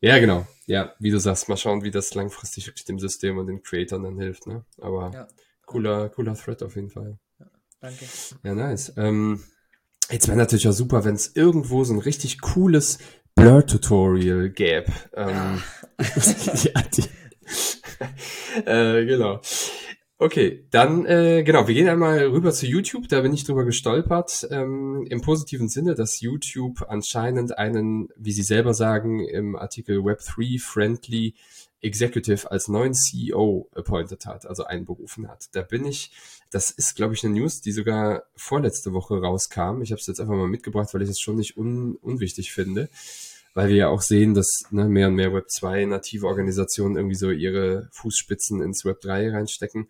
[0.00, 0.46] ja, genau.
[0.66, 4.02] Ja, wie du sagst, mal schauen, wie das langfristig wirklich dem System und den Creators
[4.02, 4.64] dann hilft, ne?
[4.80, 5.28] Aber ja.
[5.64, 7.18] cooler, cooler Thread auf jeden Fall.
[7.38, 7.46] Ja,
[7.80, 8.04] danke.
[8.42, 8.92] Ja, nice.
[8.96, 9.42] Ähm,
[10.10, 12.98] Jetzt wäre natürlich auch super, wenn es irgendwo so ein richtig cooles
[13.34, 14.92] Blur-Tutorial gäbe.
[15.14, 15.62] Ähm,
[15.98, 17.04] ja, die,
[18.66, 19.40] äh, genau.
[20.18, 24.48] Okay, dann äh, genau, wir gehen einmal rüber zu YouTube, da bin ich drüber gestolpert,
[24.50, 30.58] ähm, im positiven Sinne, dass YouTube anscheinend einen, wie sie selber sagen, im Artikel Web3
[30.58, 31.34] Friendly
[31.82, 35.48] Executive als neuen CEO appointed hat, also einberufen hat.
[35.52, 36.12] Da bin ich,
[36.50, 39.82] das ist, glaube ich, eine News, die sogar vorletzte Woche rauskam.
[39.82, 42.88] Ich habe es jetzt einfach mal mitgebracht, weil ich es schon nicht un unwichtig finde,
[43.56, 47.16] weil wir ja auch sehen, dass ne, mehr und mehr Web 2 native Organisationen irgendwie
[47.16, 49.88] so ihre Fußspitzen ins Web 3 reinstecken.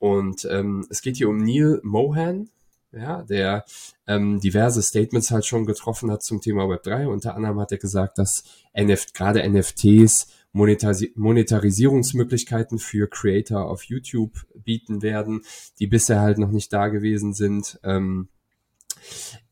[0.00, 2.48] Und ähm, es geht hier um Neil Mohan,
[2.90, 3.64] ja, der
[4.08, 7.06] ähm, diverse Statements halt schon getroffen hat zum Thema Web 3.
[7.06, 14.44] Unter anderem hat er gesagt, dass NF gerade NFTs Monetaris Monetarisierungsmöglichkeiten für Creator auf YouTube
[14.56, 15.42] bieten werden,
[15.78, 17.78] die bisher halt noch nicht da gewesen sind.
[17.84, 18.28] Ähm,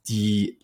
[0.09, 0.62] die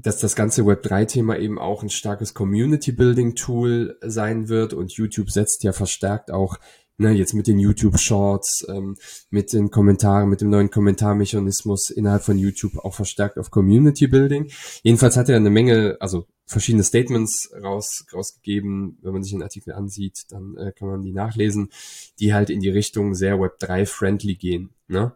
[0.00, 5.72] dass das ganze Web3-Thema eben auch ein starkes Community-Building-Tool sein wird und YouTube setzt ja
[5.72, 6.58] verstärkt auch
[6.98, 8.96] ne, jetzt mit den YouTube Shorts, ähm,
[9.30, 14.50] mit den Kommentaren, mit dem neuen Kommentarmechanismus innerhalb von YouTube auch verstärkt auf Community Building.
[14.82, 18.98] Jedenfalls hat er eine Menge, also verschiedene Statements raus, rausgegeben.
[19.02, 21.70] Wenn man sich den Artikel ansieht, dann äh, kann man die nachlesen,
[22.18, 24.70] die halt in die Richtung sehr Web3-friendly gehen.
[24.88, 25.12] Ne?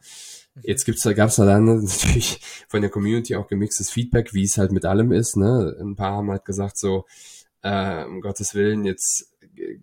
[0.61, 4.59] Jetzt gibt's da, gab's da dann natürlich von der Community auch gemixtes Feedback, wie es
[4.59, 5.37] halt mit allem ist.
[5.37, 5.77] Ne?
[5.81, 7.07] Ein paar haben halt gesagt so,
[7.63, 9.79] äh, um Gottes Willen, jetzt äh,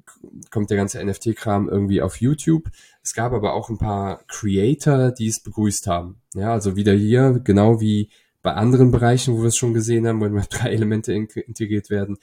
[0.52, 2.70] kommt der ganze NFT-Kram irgendwie auf YouTube.
[3.02, 6.22] Es gab aber auch ein paar Creator, die es begrüßt haben.
[6.36, 8.10] Ja, also wieder hier, genau wie
[8.42, 12.18] bei anderen Bereichen, wo wir es schon gesehen haben, wenn drei Elemente in integriert werden,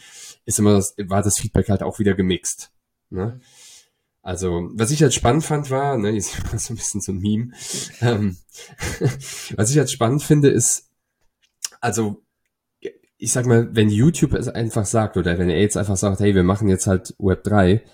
[0.45, 2.71] ist immer das, war das Feedback halt auch wieder gemixt.
[3.11, 3.27] Ne?
[3.27, 3.41] Mhm.
[4.27, 7.21] Also, was ich halt spannend fand, war, ne, jetzt ist so ein bisschen so ein
[7.21, 7.53] Meme.
[8.01, 8.37] Ähm,
[9.55, 10.91] was ich halt spannend finde, ist,
[11.81, 12.25] also,
[13.19, 16.35] ich sag mal, wenn YouTube es einfach sagt, oder wenn er jetzt einfach sagt, hey,
[16.35, 17.85] wir machen jetzt halt Web 3,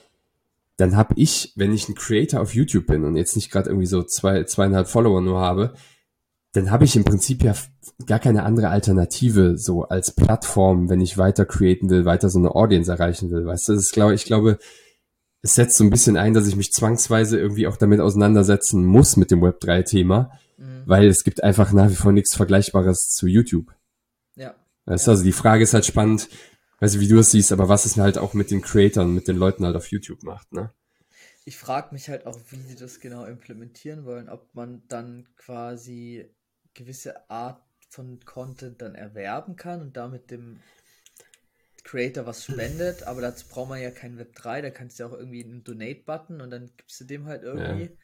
[0.79, 3.87] dann hab ich, wenn ich ein Creator auf YouTube bin und jetzt nicht gerade irgendwie
[3.87, 5.75] so zwei, zweieinhalb Follower nur habe,
[6.55, 7.53] dann habe ich im Prinzip ja
[8.07, 12.55] gar keine andere Alternative so als Plattform, wenn ich weiter createn will, weiter so eine
[12.55, 13.45] Audience erreichen will.
[13.45, 14.59] Weißt du, das ist, glaube ich, glaube,
[15.43, 19.17] es setzt so ein bisschen ein, dass ich mich zwangsweise irgendwie auch damit auseinandersetzen muss
[19.17, 20.83] mit dem Web3-Thema, mhm.
[20.87, 23.75] weil es gibt einfach nach wie vor nichts Vergleichbares zu YouTube.
[24.37, 24.55] Ja.
[24.87, 26.29] Weißt du, also die Frage ist halt spannend,
[26.79, 29.27] weiß ich, wie du es siehst, aber was es halt auch mit den Creatern, mit
[29.27, 30.73] den Leuten halt auf YouTube macht, ne?
[31.45, 36.25] Ich frage mich halt auch, wie sie das genau implementieren wollen, ob man dann quasi
[36.73, 40.61] gewisse Art von Content dann erwerben kann und damit dem
[41.85, 45.09] Creator was spendet, aber dazu braucht man ja kein Web 3, da kannst du ja
[45.09, 47.97] auch irgendwie einen Donate-Button und dann gibst du dem halt irgendwie.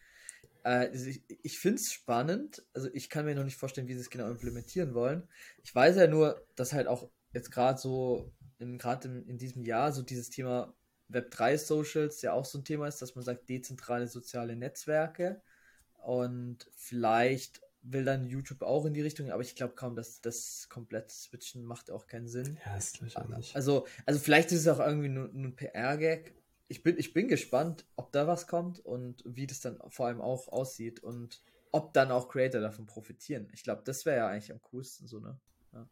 [0.64, 0.82] Ja.
[0.82, 3.94] Äh, also ich ich finde es spannend, also ich kann mir noch nicht vorstellen, wie
[3.94, 5.28] sie es genau implementieren wollen.
[5.62, 9.92] Ich weiß ja nur, dass halt auch jetzt gerade so, gerade in, in diesem Jahr,
[9.92, 10.74] so dieses Thema
[11.08, 15.40] Web 3 Socials ja auch so ein Thema ist, dass man sagt, dezentrale soziale Netzwerke
[16.02, 20.68] und vielleicht will dann YouTube auch in die Richtung, aber ich glaube kaum, dass das
[20.68, 22.58] komplett switchen macht auch keinen Sinn.
[22.64, 23.54] Ja, ist auch nicht.
[23.54, 26.34] Also, also vielleicht ist es auch irgendwie nur, nur ein PR-Gag.
[26.68, 30.20] Ich bin, ich bin gespannt, ob da was kommt und wie das dann vor allem
[30.20, 33.48] auch aussieht und ob dann auch Creator davon profitieren.
[33.52, 35.38] Ich glaube, das wäre ja eigentlich am coolsten so, ne?
[35.72, 35.88] Ja,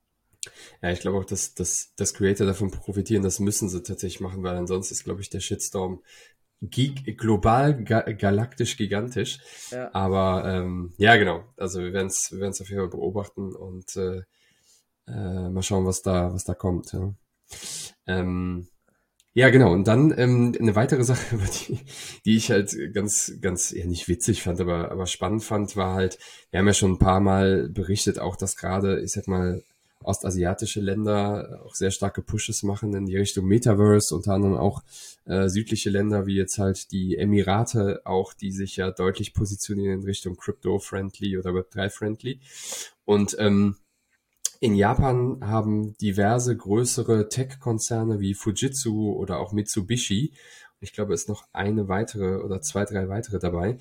[0.82, 4.42] ja ich glaube auch, dass, dass, dass Creator davon profitieren, das müssen sie tatsächlich machen,
[4.42, 6.02] weil ansonsten ist, glaube ich, der Shitstorm
[6.62, 9.40] Gig global, ga galaktisch, gigantisch.
[9.70, 9.90] Ja.
[9.94, 11.44] Aber ähm, ja, genau.
[11.56, 14.22] Also wir werden es wir werden's auf jeden Fall beobachten und äh,
[15.06, 16.92] äh, mal schauen, was da, was da kommt.
[16.92, 17.14] Ja,
[18.06, 18.68] ähm,
[19.34, 19.72] ja genau.
[19.72, 21.38] Und dann ähm, eine weitere Sache,
[21.68, 21.80] die,
[22.24, 26.18] die ich halt ganz, ganz eher nicht witzig fand, aber, aber spannend fand, war halt,
[26.50, 29.62] wir haben ja schon ein paar Mal berichtet, auch dass gerade, ich sag mal,
[30.04, 34.82] ostasiatische Länder auch sehr starke Pushes machen in die Richtung Metaverse, unter anderem auch
[35.24, 40.04] äh, südliche Länder wie jetzt halt die Emirate auch, die sich ja deutlich positionieren in
[40.04, 42.40] Richtung Crypto-friendly oder Web3-friendly.
[43.04, 43.76] Und ähm,
[44.60, 50.32] in Japan haben diverse größere Tech-Konzerne wie Fujitsu oder auch Mitsubishi,
[50.80, 53.78] ich glaube, es ist noch eine weitere oder zwei, drei weitere dabei,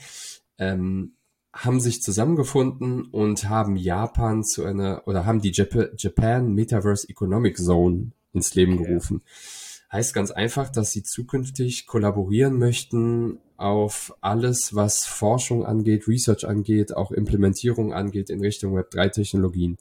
[0.57, 1.15] ähm,
[1.55, 7.57] haben sich zusammengefunden und haben Japan zu einer oder haben die Jap Japan Metaverse Economic
[7.57, 9.21] Zone ins Leben gerufen.
[9.91, 16.93] Heißt ganz einfach, dass sie zukünftig kollaborieren möchten auf alles, was Forschung angeht, Research angeht,
[16.95, 19.77] auch Implementierung angeht in Richtung Web3-Technologien.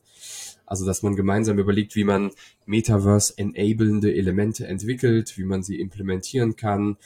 [0.67, 2.31] Also, dass man gemeinsam überlegt, wie man
[2.67, 6.97] Metaverse-enablende Elemente entwickelt, wie man sie implementieren kann,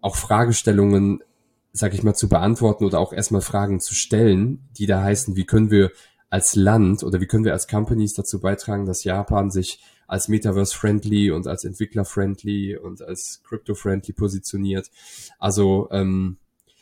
[0.00, 1.22] auch Fragestellungen,
[1.72, 5.44] sag ich mal, zu beantworten oder auch erstmal Fragen zu stellen, die da heißen, wie
[5.44, 5.90] können wir
[6.30, 11.30] als Land oder wie können wir als Companies dazu beitragen, dass Japan sich als Metaverse-friendly
[11.30, 14.90] und als Entwickler-friendly und als Crypto-friendly positioniert.
[15.38, 16.38] Also ähm,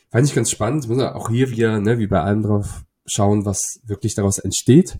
[0.09, 0.87] fand ich ganz spannend.
[0.87, 4.97] Muss auch hier wieder, ne, wie bei allem drauf schauen, was wirklich daraus entsteht.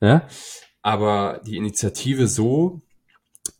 [0.00, 0.26] Ja?
[0.80, 2.80] Aber die Initiative so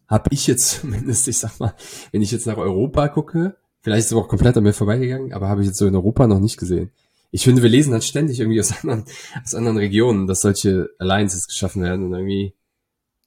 [0.09, 1.75] habe ich jetzt zumindest, ich sag mal,
[2.11, 5.49] wenn ich jetzt nach Europa gucke, vielleicht ist es auch komplett an mir vorbeigegangen, aber
[5.49, 6.91] habe ich jetzt so in Europa noch nicht gesehen.
[7.31, 9.05] Ich finde, wir lesen halt ständig irgendwie aus anderen,
[9.43, 12.55] aus anderen Regionen, dass solche Alliances geschaffen werden und irgendwie,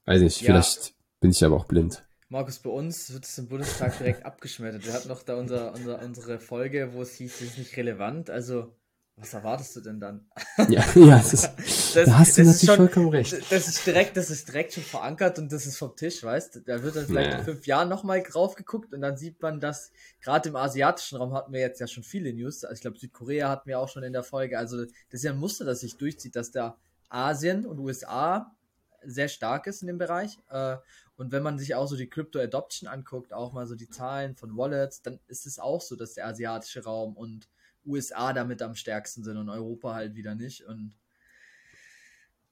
[0.05, 0.47] weiß nicht, ja.
[0.47, 2.03] vielleicht bin ich aber auch blind.
[2.29, 4.85] Markus, bei uns wird es im Bundestag direkt abgeschmettert.
[4.85, 8.29] Wir hatten noch da unser, unser, unsere Folge, wo es hieß, es ist nicht relevant.
[8.29, 8.71] Also
[9.17, 10.25] was erwartest du denn dann?
[10.69, 11.49] Ja, ja das ist,
[11.95, 13.33] das, da hast du natürlich schon, vollkommen recht.
[13.49, 16.59] Das ist, direkt, das ist direkt schon verankert und das ist vom Tisch, weißt du?
[16.61, 17.39] Da wird dann vielleicht ja.
[17.39, 21.33] in fünf Jahren nochmal drauf geguckt und dann sieht man, dass gerade im asiatischen Raum
[21.33, 22.65] hatten wir jetzt ja schon viele News.
[22.65, 24.59] Also ich glaube, Südkorea hatten wir auch schon in der Folge.
[24.59, 28.53] Also das ist ja ein Muster, das sich durchzieht, dass da Asien und USA
[29.01, 30.39] sehr stark ist in dem Bereich.
[30.49, 30.75] Äh,
[31.15, 34.35] und wenn man sich auch so die Crypto Adoption anguckt, auch mal so die Zahlen
[34.35, 37.47] von Wallets, dann ist es auch so, dass der asiatische Raum und
[37.85, 40.65] USA damit am stärksten sind und Europa halt wieder nicht.
[40.65, 40.95] Und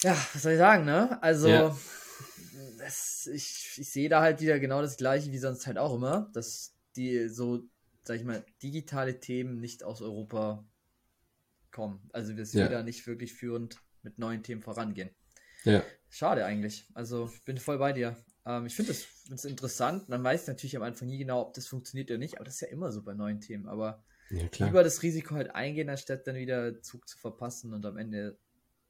[0.02, 1.22] ja, was soll ich sagen, ne?
[1.22, 1.78] Also, ja.
[2.78, 6.30] das, ich, ich sehe da halt wieder genau das gleiche wie sonst halt auch immer,
[6.34, 7.64] dass die so,
[8.04, 10.66] sag ich mal, digitale Themen nicht aus Europa
[11.72, 12.08] kommen.
[12.14, 12.70] Also wir sind ja.
[12.70, 15.10] da nicht wirklich führend mit neuen Themen vorangehen.
[15.64, 15.84] Ja.
[16.10, 16.86] Schade eigentlich.
[16.94, 18.16] Also ich bin voll bei dir.
[18.46, 18.94] Ähm, ich finde
[19.30, 20.10] das interessant.
[20.10, 22.62] Man weiß natürlich am Anfang nie genau, ob das funktioniert oder nicht, aber das ist
[22.62, 23.68] ja immer so bei neuen Themen.
[23.68, 24.70] Aber ja, klar.
[24.70, 28.38] Lieber das Risiko halt eingehen, anstatt dann wieder Zug zu verpassen und am Ende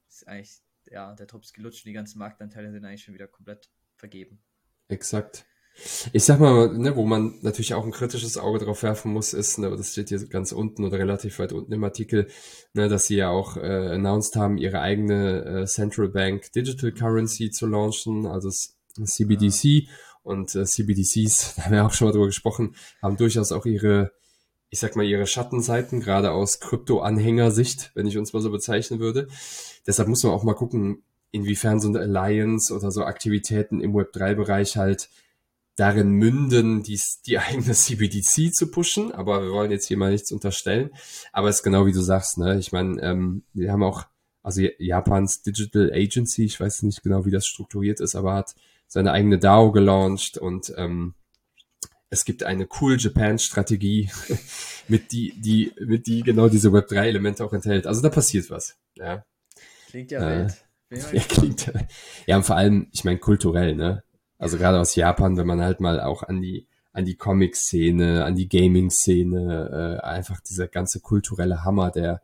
[0.07, 3.69] ist eigentlich ja, der Tops gelutscht und die ganzen Marktanteile sind eigentlich schon wieder komplett
[3.95, 4.41] vergeben.
[4.87, 5.45] Exakt.
[6.11, 9.57] Ich sag mal, ne, wo man natürlich auch ein kritisches Auge drauf werfen muss, ist,
[9.57, 12.27] ne, das steht hier ganz unten oder relativ weit unten im Artikel,
[12.73, 17.49] ne, dass sie ja auch äh, announced haben, ihre eigene äh, Central Bank Digital Currency
[17.49, 18.51] zu launchen, also
[19.03, 19.63] CBDC.
[19.63, 19.89] Ja.
[20.21, 24.11] Und äh, CBDCs, da haben wir auch schon mal drüber gesprochen, haben durchaus auch ihre
[24.73, 29.27] ich sag mal, ihre Schattenseiten, gerade aus Krypto-Anhängersicht, wenn ich uns mal so bezeichnen würde.
[29.85, 34.75] Deshalb muss man auch mal gucken, inwiefern so eine Alliance oder so Aktivitäten im Web3-Bereich
[34.75, 35.09] halt
[35.75, 39.11] darin münden, dies, die eigene CBDC zu pushen.
[39.11, 40.89] Aber wir wollen jetzt hier mal nichts unterstellen.
[41.31, 42.57] Aber es ist genau wie du sagst, ne?
[42.57, 44.05] Ich meine, ähm, wir haben auch,
[44.41, 48.55] also Japans Digital Agency, ich weiß nicht genau, wie das strukturiert ist, aber hat
[48.87, 51.13] seine eigene DAO gelauncht und ähm,
[52.13, 54.09] es gibt eine cool Japan Strategie,
[54.87, 57.87] mit die, die, mit die genau diese Web 3 Elemente auch enthält.
[57.87, 58.77] Also da passiert was.
[58.95, 59.25] Ja.
[59.89, 60.57] Klingt ja äh, wild.
[61.11, 61.73] Ja, klingt,
[62.27, 64.03] ja, und vor allem, ich meine, kulturell, ne?
[64.37, 68.35] Also gerade aus Japan, wenn man halt mal auch an die, an die Comic-Szene, an
[68.35, 72.21] die Gaming-Szene, äh, einfach dieser ganze kulturelle Hammer, der,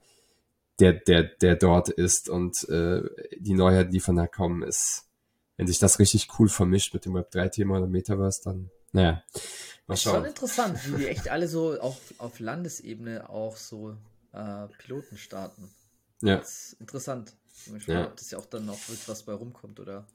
[0.79, 3.01] der, der, der dort ist und äh,
[3.39, 5.07] die Neuheiten, die von da kommen, ist,
[5.57, 9.23] wenn sich das richtig cool vermischt mit dem Web 3-Thema oder Metaverse, dann, naja,
[9.89, 10.15] Mal schauen.
[10.17, 13.97] Schon interessant, wie die echt alle so auch auf Landesebene auch so
[14.33, 15.67] äh, Piloten starten.
[16.21, 16.37] Ja.
[16.37, 17.35] Das ist interessant.
[17.75, 18.05] Ich bin ja.
[18.05, 20.05] ob das ja auch dann noch was bei rumkommt oder.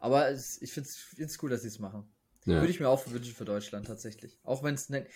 [0.00, 2.04] Aber es, ich finde es cool, dass sie es machen.
[2.46, 2.54] Ja.
[2.54, 4.40] Würde ich mir auch wünschen für Deutschland tatsächlich.
[4.42, 4.88] Auch wenn es.
[4.88, 5.06] Ne,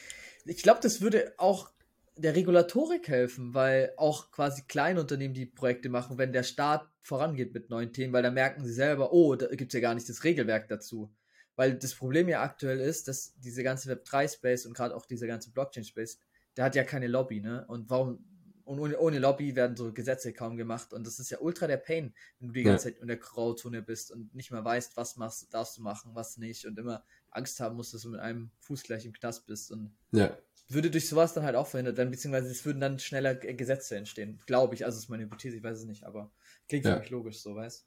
[0.44, 1.72] ich glaube, das würde auch
[2.16, 7.52] der Regulatorik helfen, weil auch quasi kleine Unternehmen die Projekte machen, wenn der Staat vorangeht
[7.52, 10.08] mit neuen Themen, weil da merken sie selber, oh, da gibt es ja gar nicht
[10.08, 11.12] das Regelwerk dazu.
[11.56, 15.50] Weil das Problem ja aktuell ist, dass diese ganze Web3-Space und gerade auch dieser ganze
[15.50, 16.20] Blockchain-Space,
[16.56, 17.64] der hat ja keine Lobby, ne?
[17.66, 18.24] Und warum,
[18.64, 20.92] und ohne, ohne, Lobby werden so Gesetze kaum gemacht.
[20.92, 23.80] Und das ist ja ultra der Pain, wenn du die ganze Zeit in der Grauzone
[23.80, 26.66] bist und nicht mehr weißt, was machst, darfst du machen, was nicht.
[26.66, 29.70] Und immer Angst haben musst, dass du mit einem Fuß gleich im Knast bist.
[29.70, 30.36] Und ja.
[30.68, 34.40] würde durch sowas dann halt auch verhindert werden, beziehungsweise es würden dann schneller Gesetze entstehen.
[34.46, 34.84] Glaube ich.
[34.84, 36.32] Also ist meine Hypothese, ich weiß es nicht, aber
[36.68, 36.94] klingt ja.
[36.94, 37.86] für mich logisch so, weißt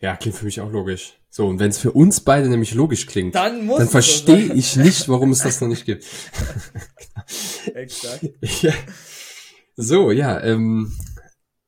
[0.00, 1.18] Ja, klingt für mich auch logisch.
[1.30, 5.08] So, und wenn es für uns beide nämlich logisch klingt, dann, dann verstehe ich nicht,
[5.08, 6.04] warum es das noch nicht gibt.
[7.74, 8.24] Exakt.
[8.62, 8.72] Ja.
[9.76, 10.92] So, ja, ähm,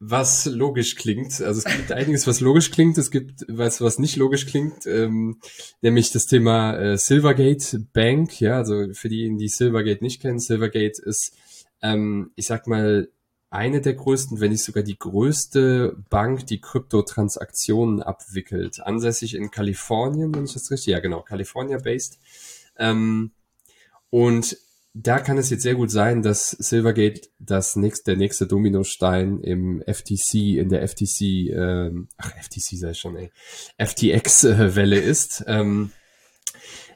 [0.01, 1.41] was logisch klingt.
[1.43, 5.41] Also es gibt einiges, was logisch klingt, es gibt was, was nicht logisch klingt, ähm,
[5.83, 8.41] nämlich das Thema äh, Silvergate Bank.
[8.41, 11.37] Ja, also für diejenigen, die Silvergate nicht kennen, Silvergate ist,
[11.83, 13.09] ähm, ich sag mal,
[13.51, 18.81] eine der größten, wenn nicht sogar die größte Bank, die Kryptotransaktionen abwickelt.
[18.81, 22.19] Ansässig in Kalifornien, wenn ich das richtig, ja genau, California-based.
[22.79, 23.33] Ähm,
[24.09, 24.57] und
[24.95, 29.83] da kann es jetzt sehr gut sein, dass Silvergate das nächste, der nächste Dominostein im
[29.83, 33.31] FTC, in der FTC, ähm, ach FTC sei schon, ey,
[33.79, 35.45] FTX-Welle ist.
[35.47, 35.93] Ähm,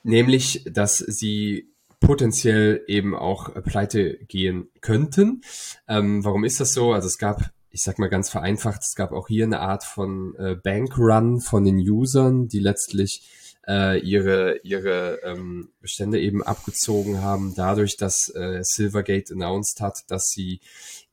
[0.03, 1.74] nämlich, dass sie
[2.05, 5.43] potenziell eben auch pleite gehen könnten.
[5.88, 6.93] Ähm, warum ist das so?
[6.93, 10.35] Also es gab, ich sag mal ganz vereinfacht, es gab auch hier eine Art von
[10.37, 13.23] äh, Bankrun von den Usern, die letztlich
[13.67, 20.29] äh, ihre, ihre ähm, Bestände eben abgezogen haben, dadurch, dass äh, Silvergate announced hat, dass
[20.29, 20.61] sie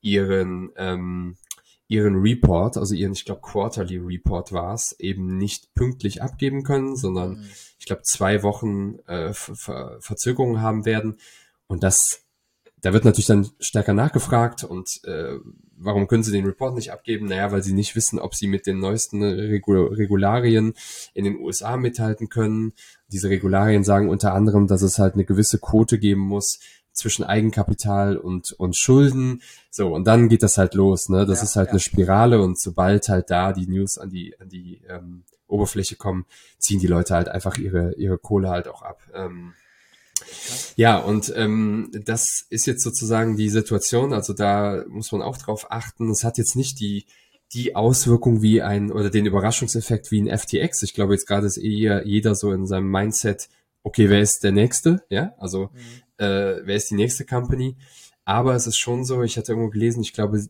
[0.02, 1.38] ihren ähm,
[1.92, 6.96] ihren Report, also ihren, ich glaube, Quarterly Report war es, eben nicht pünktlich abgeben können,
[6.96, 7.50] sondern mhm.
[7.78, 11.18] ich glaube, zwei Wochen äh, Ver Verzögerungen haben werden.
[11.68, 12.24] Und das,
[12.80, 15.38] da wird natürlich dann stärker nachgefragt und äh,
[15.76, 17.26] warum können sie den Report nicht abgeben?
[17.26, 20.74] Naja, weil sie nicht wissen, ob sie mit den neuesten Regul Regularien
[21.14, 22.72] in den USA mithalten können.
[23.12, 26.60] Diese Regularien sagen unter anderem, dass es halt eine gewisse Quote geben muss,
[27.02, 29.42] zwischen Eigenkapital und, und Schulden.
[29.70, 31.26] So, und dann geht das halt los, ne?
[31.26, 31.72] Das ja, ist halt ja.
[31.72, 36.26] eine Spirale und sobald halt da die News an die, an die ähm, Oberfläche kommen,
[36.58, 39.02] ziehen die Leute halt einfach ihre, ihre Kohle halt auch ab.
[39.14, 39.54] Ähm,
[40.76, 45.72] ja, und ähm, das ist jetzt sozusagen die Situation, also da muss man auch drauf
[45.72, 46.10] achten.
[46.12, 47.06] Es hat jetzt nicht die,
[47.54, 50.84] die Auswirkung wie ein, oder den Überraschungseffekt wie ein FTX.
[50.84, 53.50] Ich glaube, jetzt gerade ist eher jeder so in seinem Mindset,
[53.84, 55.04] okay, wer ist der Nächste?
[55.10, 57.76] Ja, also mhm äh, wer ist die nächste Company.
[58.24, 60.46] Aber es ist schon so, ich hatte irgendwo gelesen, ich glaube,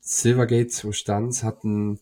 [0.00, 2.00] Silvergate, wo stand, hat ein,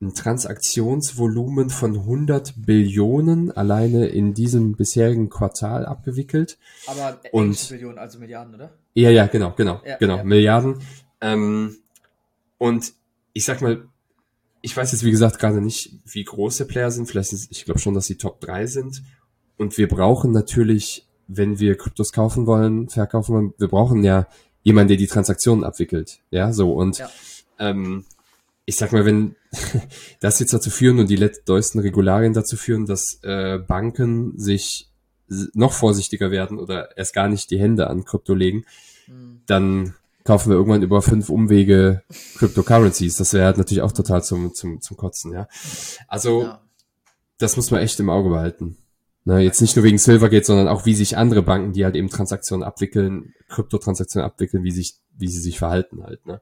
[0.00, 6.56] ein Transaktionsvolumen von 100 Billionen alleine in diesem bisherigen Quartal abgewickelt.
[6.86, 8.72] Aber und Billionen, also Milliarden, oder?
[8.94, 10.24] Ja, ja, genau, genau, ja, genau, ja.
[10.24, 10.80] Milliarden.
[11.20, 11.76] Ähm,
[12.58, 12.94] und
[13.32, 13.86] ich sag mal,
[14.62, 17.06] ich weiß jetzt wie gesagt gerade nicht, wie große Player sind.
[17.06, 19.02] Vielleicht ist, ich glaube schon, dass sie Top 3 sind.
[19.58, 24.26] Und wir brauchen natürlich wenn wir Kryptos kaufen wollen, verkaufen wollen, wir brauchen ja
[24.62, 26.18] jemanden, der die Transaktionen abwickelt.
[26.30, 27.08] Ja, so und ja.
[27.58, 28.04] Ähm,
[28.64, 29.36] ich sag mal, wenn
[30.20, 34.90] das jetzt dazu führen und die neuesten Regularien dazu führen, dass äh, Banken sich
[35.54, 38.64] noch vorsichtiger werden oder erst gar nicht die Hände an Krypto legen,
[39.06, 39.40] mhm.
[39.46, 42.02] dann kaufen wir irgendwann über fünf Umwege
[42.36, 43.16] Cryptocurrencies.
[43.16, 45.48] Das wäre halt natürlich auch total zum, zum, zum Kotzen, ja.
[46.08, 46.60] Also, ja.
[47.38, 48.76] das muss man echt im Auge behalten.
[49.26, 52.08] Ne, jetzt nicht nur wegen Silvergate, sondern auch wie sich andere Banken, die halt eben
[52.08, 56.40] Transaktionen abwickeln, Kryptotransaktionen abwickeln, wie sich, wie sie sich verhalten halt, ne?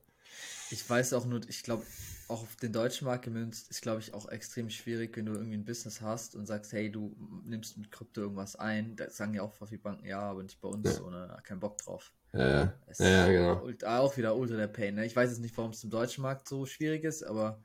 [0.70, 1.82] Ich weiß auch nur, ich glaube,
[2.28, 5.56] auch auf den deutschen Markt gemünzt ist, glaube ich, auch extrem schwierig, wenn du irgendwie
[5.56, 8.96] ein Business hast und sagst, hey, du nimmst mit Krypto irgendwas ein.
[8.96, 11.04] Da sagen ja auch viele Banken, ja, aber nicht bei uns, ja.
[11.04, 12.12] oder kein Bock drauf.
[12.34, 13.70] Ja, ja, ja genau.
[13.86, 14.96] Auch wieder ultra der Pain.
[14.96, 15.06] Ne?
[15.06, 17.62] Ich weiß jetzt nicht, warum es im deutschen Markt so schwierig ist, aber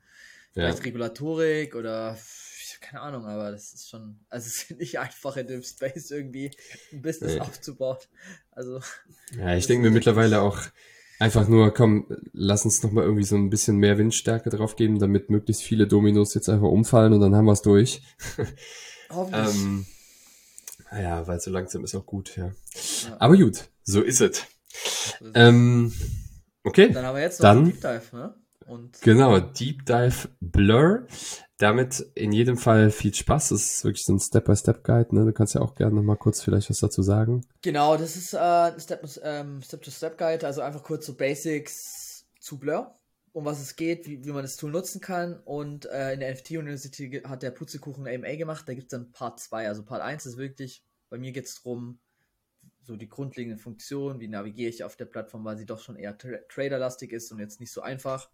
[0.52, 0.82] vielleicht.
[0.82, 2.16] Regulatorik oder
[2.80, 6.50] keine Ahnung, aber das ist schon, also es ist nicht einfach in dem Space irgendwie
[6.92, 7.40] ein Business nee.
[7.40, 7.98] aufzubauen.
[8.50, 8.80] Also.
[9.36, 10.58] Ja, ich denke mir mittlerweile auch
[11.18, 14.98] einfach nur, komm, lass uns noch mal irgendwie so ein bisschen mehr Windstärke drauf geben,
[14.98, 18.02] damit möglichst viele Dominos jetzt einfach umfallen und dann haben wir es durch.
[19.10, 19.54] Hoffentlich.
[19.54, 19.86] ähm,
[20.90, 22.46] naja, weil so langsam ist auch gut, ja.
[22.46, 23.16] ja.
[23.18, 24.44] Aber gut, so ist es.
[25.34, 25.92] Ähm,
[26.64, 26.90] okay.
[26.90, 28.34] Dann haben wir jetzt noch dann, Deep Dive, ne?
[28.66, 31.06] Und genau, Deep Dive Blur
[31.60, 33.50] damit in jedem Fall viel Spaß.
[33.50, 35.14] Das ist wirklich so ein Step-by-Step-Guide.
[35.14, 35.26] Ne?
[35.26, 37.42] Du kannst ja auch gerne noch mal kurz vielleicht was dazu sagen.
[37.62, 38.76] Genau, das ist äh, ein
[39.22, 42.98] ähm, Step-to-Step-Guide, also einfach kurz so Basics zu Blur,
[43.32, 45.38] um was es geht, wie, wie man das Tool nutzen kann.
[45.44, 48.64] Und äh, in der NFT University hat der Putzekuchen AMA gemacht.
[48.66, 49.68] Da gibt es dann Part 2.
[49.68, 52.00] Also Part 1 ist wirklich, bei mir geht es darum,
[52.90, 56.18] so die grundlegenden Funktionen, wie navigiere ich auf der Plattform, weil sie doch schon eher
[56.18, 58.28] tra traderlastig ist und jetzt nicht so einfach.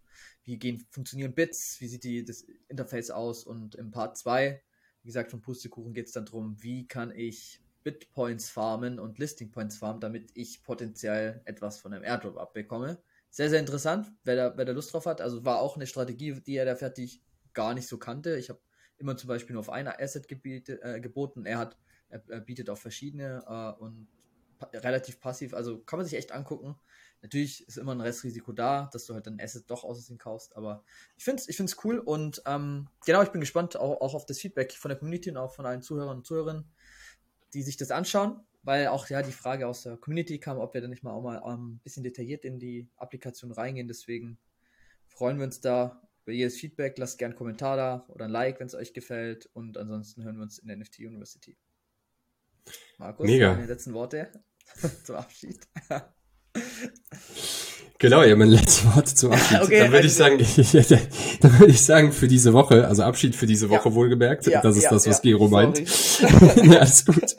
[0.44, 4.62] Wie gehen, funktionieren Bits, wie sieht die, das Interface aus und im Part 2,
[5.02, 9.50] wie gesagt, von Pustekuchen geht es dann darum, wie kann ich Bitpoints farmen und Listing
[9.50, 12.98] Points farmen, damit ich potenziell etwas von einem Airdrop abbekomme.
[13.28, 15.20] Sehr, sehr interessant, wer da, wer da Lust drauf hat.
[15.20, 17.22] Also war auch eine Strategie, die er da fertig
[17.52, 18.38] gar nicht so kannte.
[18.38, 18.60] Ich habe
[18.96, 21.44] immer zum Beispiel nur auf einer Asset gebiete, äh, geboten.
[21.44, 21.76] Er hat,
[22.08, 24.08] er, bietet auf verschiedene äh, und
[24.72, 25.54] relativ passiv.
[25.54, 26.76] Also kann man sich echt angucken.
[27.22, 30.84] Natürlich ist immer ein Restrisiko da, dass du halt ein Asset doch aus kaufst, aber
[31.16, 34.26] ich finde es ich find's cool und ähm, genau, ich bin gespannt auch, auch auf
[34.26, 36.64] das Feedback von der Community und auch von allen Zuhörern und Zuhörerinnen,
[37.54, 40.80] die sich das anschauen, weil auch ja die Frage aus der Community kam, ob wir
[40.80, 43.88] dann nicht mal auch mal ähm, ein bisschen detailliert in die Applikation reingehen.
[43.88, 44.38] Deswegen
[45.08, 46.98] freuen wir uns da über jedes Feedback.
[46.98, 49.48] Lasst gerne einen Kommentar da oder ein Like, wenn es euch gefällt.
[49.54, 51.56] Und ansonsten hören wir uns in der NFT University.
[52.98, 53.54] Markus, Mega.
[53.54, 54.28] deine letzten Worte
[55.04, 55.60] zum Abschied.
[57.98, 59.62] Genau, ja, mein letztes Wort zum Abschied.
[59.62, 60.38] okay, dann würde ich sagen,
[61.40, 63.94] dann würde ich sagen, für diese Woche, also Abschied für diese Woche ja.
[63.94, 64.46] wohlgemerkt.
[64.46, 65.78] Ja, das ist ja, das, was Gero meint.
[66.20, 67.36] ja, alles gut.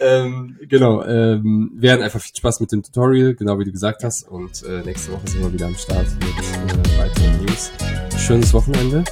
[0.00, 4.04] ähm, genau, ähm, wir hatten einfach viel Spaß mit dem Tutorial, genau wie du gesagt
[4.04, 4.28] hast.
[4.28, 7.70] Und äh, nächste Woche sind wir wieder am Start mit äh, weiteren News.
[8.18, 9.02] Schönes Wochenende.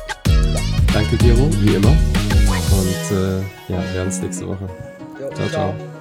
[0.93, 1.97] Danke, Gero, wie immer.
[2.77, 3.39] Und äh,
[3.73, 4.69] ja, wir hören uns nächste Woche.
[5.19, 5.98] 走，走，走。